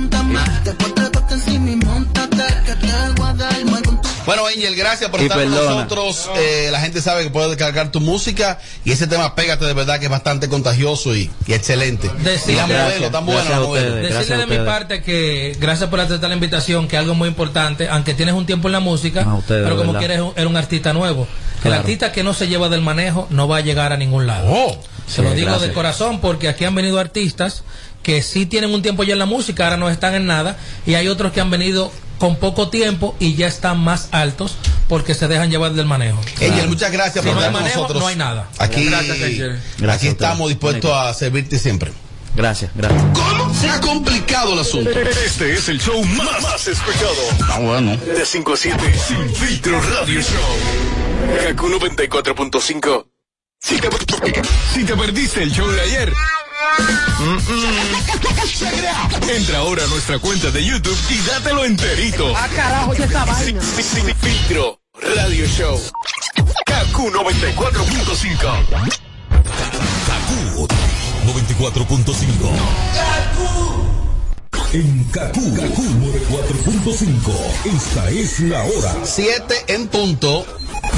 [4.26, 6.30] Bueno, Angel, gracias por Y estar con nosotros.
[6.38, 10.00] Eh, la gente sabe que puede descargar tu música y ese tema Pégate de verdad
[10.00, 12.10] que es bastante contagioso y, y excelente.
[12.24, 13.96] Decirle- la modelo, tan buena la modelo.
[13.96, 18.14] Decirle de mi parte que gracias por aceptar la invitación, que algo muy importante, aunque
[18.14, 21.28] tienes un tiempo en la música, ustedes, pero como quieres eres un artista nuevo.
[21.64, 24.78] El artista que no se lleva del manejo no va a llegar a ningún lado.
[25.08, 25.68] Se Sí, lo digo gracias.
[25.70, 27.64] de corazón porque aquí han venido artistas
[28.04, 30.96] que sí tienen un tiempo ya en la música, ahora no están en nada, y
[30.96, 34.56] hay otros que han venido con poco tiempo y ya están más altos
[34.88, 36.20] porque se dejan llevar del manejo.
[36.40, 38.02] Angel, muchas gracias Si por no estar manejo, nosotros.
[38.02, 38.48] no hay nada.
[38.60, 41.92] Aquí, Gracias, aquí estamos dispuestos a servirte siempre.
[42.36, 43.04] Gracias, gracias.
[43.14, 43.54] ¿Cómo?
[43.54, 44.90] Se ha complicado el asunto.
[44.92, 47.12] Este es el show más, más escuchado.
[47.50, 47.98] Ah, bueno.
[47.98, 48.78] De 5 a 7.
[49.08, 51.48] Sin filtro radio show.
[51.48, 53.06] Kaku 94.5.
[53.60, 53.90] Si te,
[54.74, 56.14] si te perdiste el show de ayer.
[57.20, 59.30] Mm, mm.
[59.30, 62.34] Entra ahora a nuestra cuenta de YouTube y dátelo enterito.
[62.36, 63.62] Ah, carajo, ya esta vaina.
[63.62, 64.80] filtro
[65.16, 65.80] radio show.
[66.66, 68.38] Kaku 94.5.
[70.08, 70.68] Kaku
[71.26, 72.52] 94.5.
[74.74, 77.76] En Kaku, Kaku 94.5.
[77.76, 78.96] Esta es la hora.
[79.04, 80.46] 7 en punto.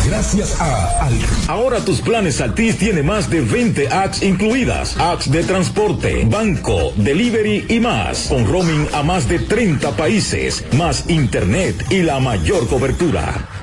[0.05, 1.13] Gracias a Al.
[1.47, 4.97] Ahora tus planes Altis tiene más de 20 apps incluidas.
[4.99, 8.27] Apps de transporte, banco, delivery y más.
[8.27, 13.62] Con roaming a más de 30 países, más internet y la mayor cobertura.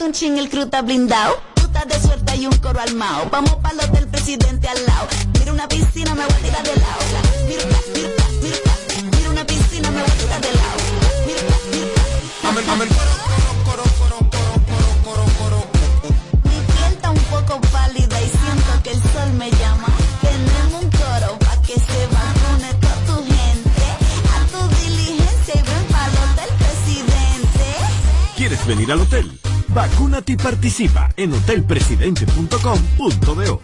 [0.00, 1.40] Un ching, el está blindado.
[1.56, 3.28] Estás de suerte y un coro armado.
[3.30, 5.06] Vamos para los del presidente al lado.
[5.38, 7.00] Mira una piscina, me voy a tirar de lado.
[7.46, 7.62] Mira,
[7.94, 8.10] mira,
[8.42, 8.56] mira,
[9.16, 10.78] mira una piscina, me voy a tirar de lado.
[11.26, 11.86] Mira, mira,
[16.44, 19.88] Mi piel está un poco pálida y siento que el sol me llama.
[20.20, 23.84] Tenemos un coro pa' que se vacune toda tu gente.
[24.34, 27.64] A tu diligencia y ven para los del presidente.
[28.36, 29.43] ¿Quieres venir al hotel?
[29.74, 33.62] Vacúnate y participa en hotelpresidente.com.do.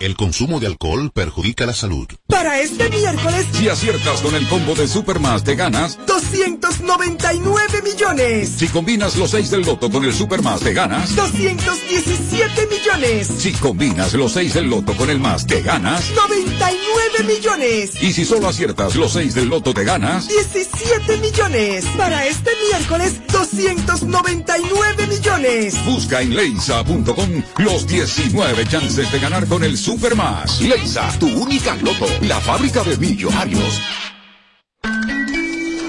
[0.00, 2.06] El consumo de alcohol perjudica la salud.
[2.34, 5.96] Para este miércoles, Si aciertas con el combo de Supermás te ganas.
[6.04, 8.48] 299 millones.
[8.58, 11.14] Si combinas los 6 del loto con el Supermás te ganas.
[11.14, 13.28] 217 millones.
[13.38, 16.10] Si combinas los 6 del loto con el más te ganas.
[16.10, 18.02] 99 millones.
[18.02, 20.26] Y si solo aciertas los 6 del loto te ganas.
[20.26, 21.84] 17 millones.
[21.96, 25.84] Para este miércoles, 299 millones.
[25.84, 30.60] Busca en leisa.com los 19 chances de ganar con el Supermás.
[30.60, 33.80] Leisa, tu única loto, la fábrica de millonarios.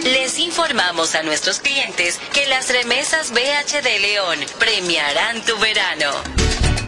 [0.04, 6.12] Les informamos a nuestros clientes que las remesas BH de León premiarán tu verano.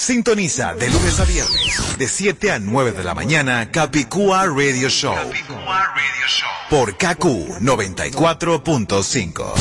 [0.00, 5.12] Sintoniza de lunes a viernes, de 7 a 9 de la mañana, Capicúa Radio Show.
[6.70, 7.24] Por KQ
[7.60, 9.54] 94.5.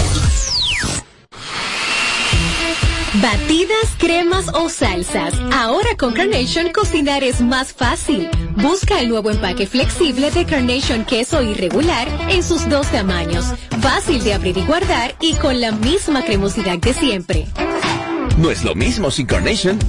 [3.16, 5.34] Batidas, cremas o salsas.
[5.52, 8.30] Ahora con Carnation cocinar es más fácil.
[8.58, 13.44] Busca el nuevo empaque flexible de Carnation queso irregular en sus dos tamaños.
[13.82, 17.48] Fácil de abrir y guardar y con la misma cremosidad de siempre.
[18.38, 19.80] No es lo mismo sin Carnation.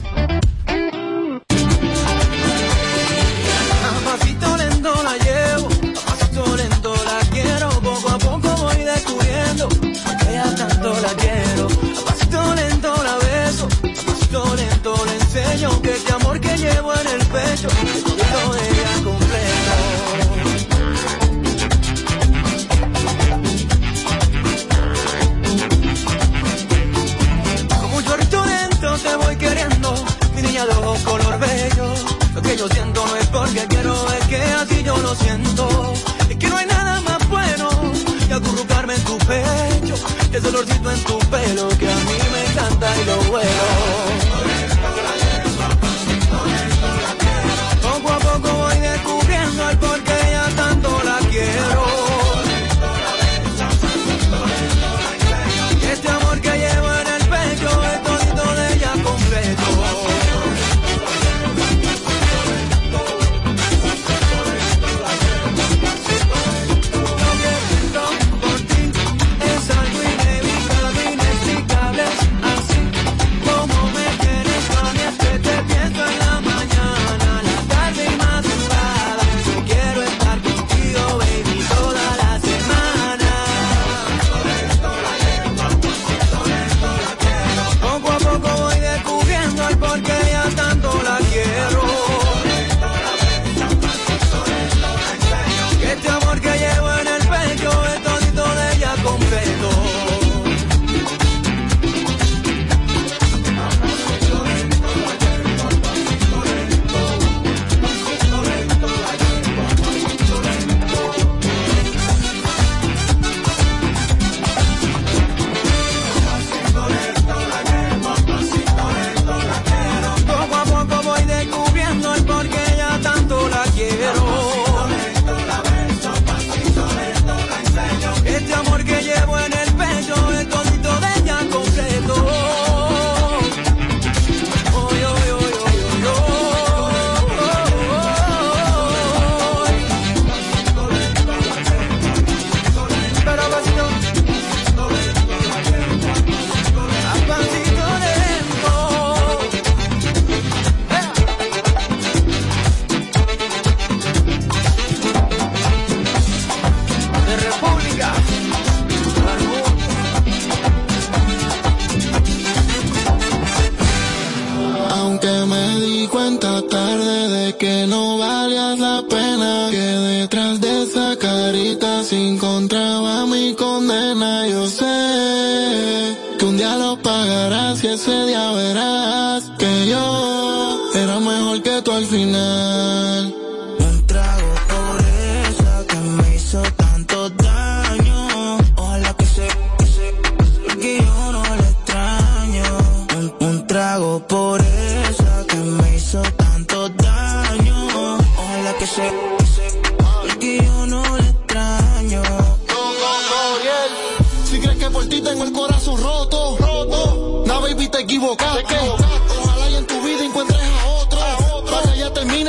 [27.81, 29.95] Como un chorento te voy queriendo,
[30.35, 31.95] mi niña de un color bello.
[32.35, 35.95] Lo que yo siento no es porque quiero, es que así yo lo siento.
[36.29, 37.69] Es que no hay nada más bueno
[38.27, 39.95] que acurrucarme en tu pecho.
[40.31, 43.78] Que dolorcito en tu pelo que a mí me encanta y lo veo.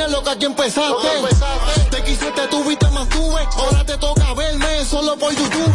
[0.08, 1.08] lo que aquí empezaste.
[1.90, 3.46] Te quise, te tuviste, mantuve.
[3.56, 5.72] Ahora te toca verme solo por YouTube.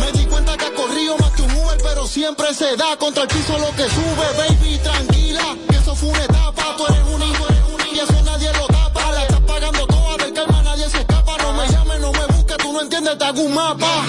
[0.00, 3.24] Me di cuenta que has corrido más que un Uber, pero siempre se da contra
[3.24, 4.26] el piso lo que sube.
[4.36, 6.76] Baby, tranquila, que eso fue una etapa.
[6.76, 9.12] Tú eres un hijo, eres un hijo, y eso nadie lo tapa.
[9.12, 11.36] La estás pagando toda, del calma nadie se escapa.
[11.38, 14.04] No me llames, no me busques, tú no entiendes, te hago un mapa.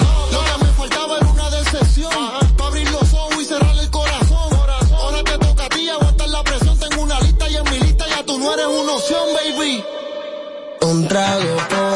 [11.10, 11.89] trago por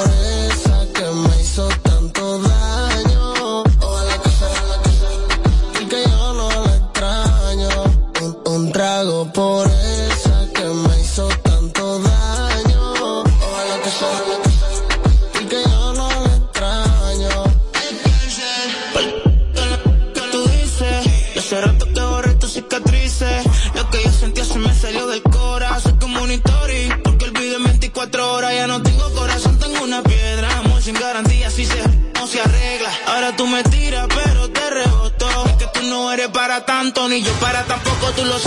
[38.17, 38.39] tú lo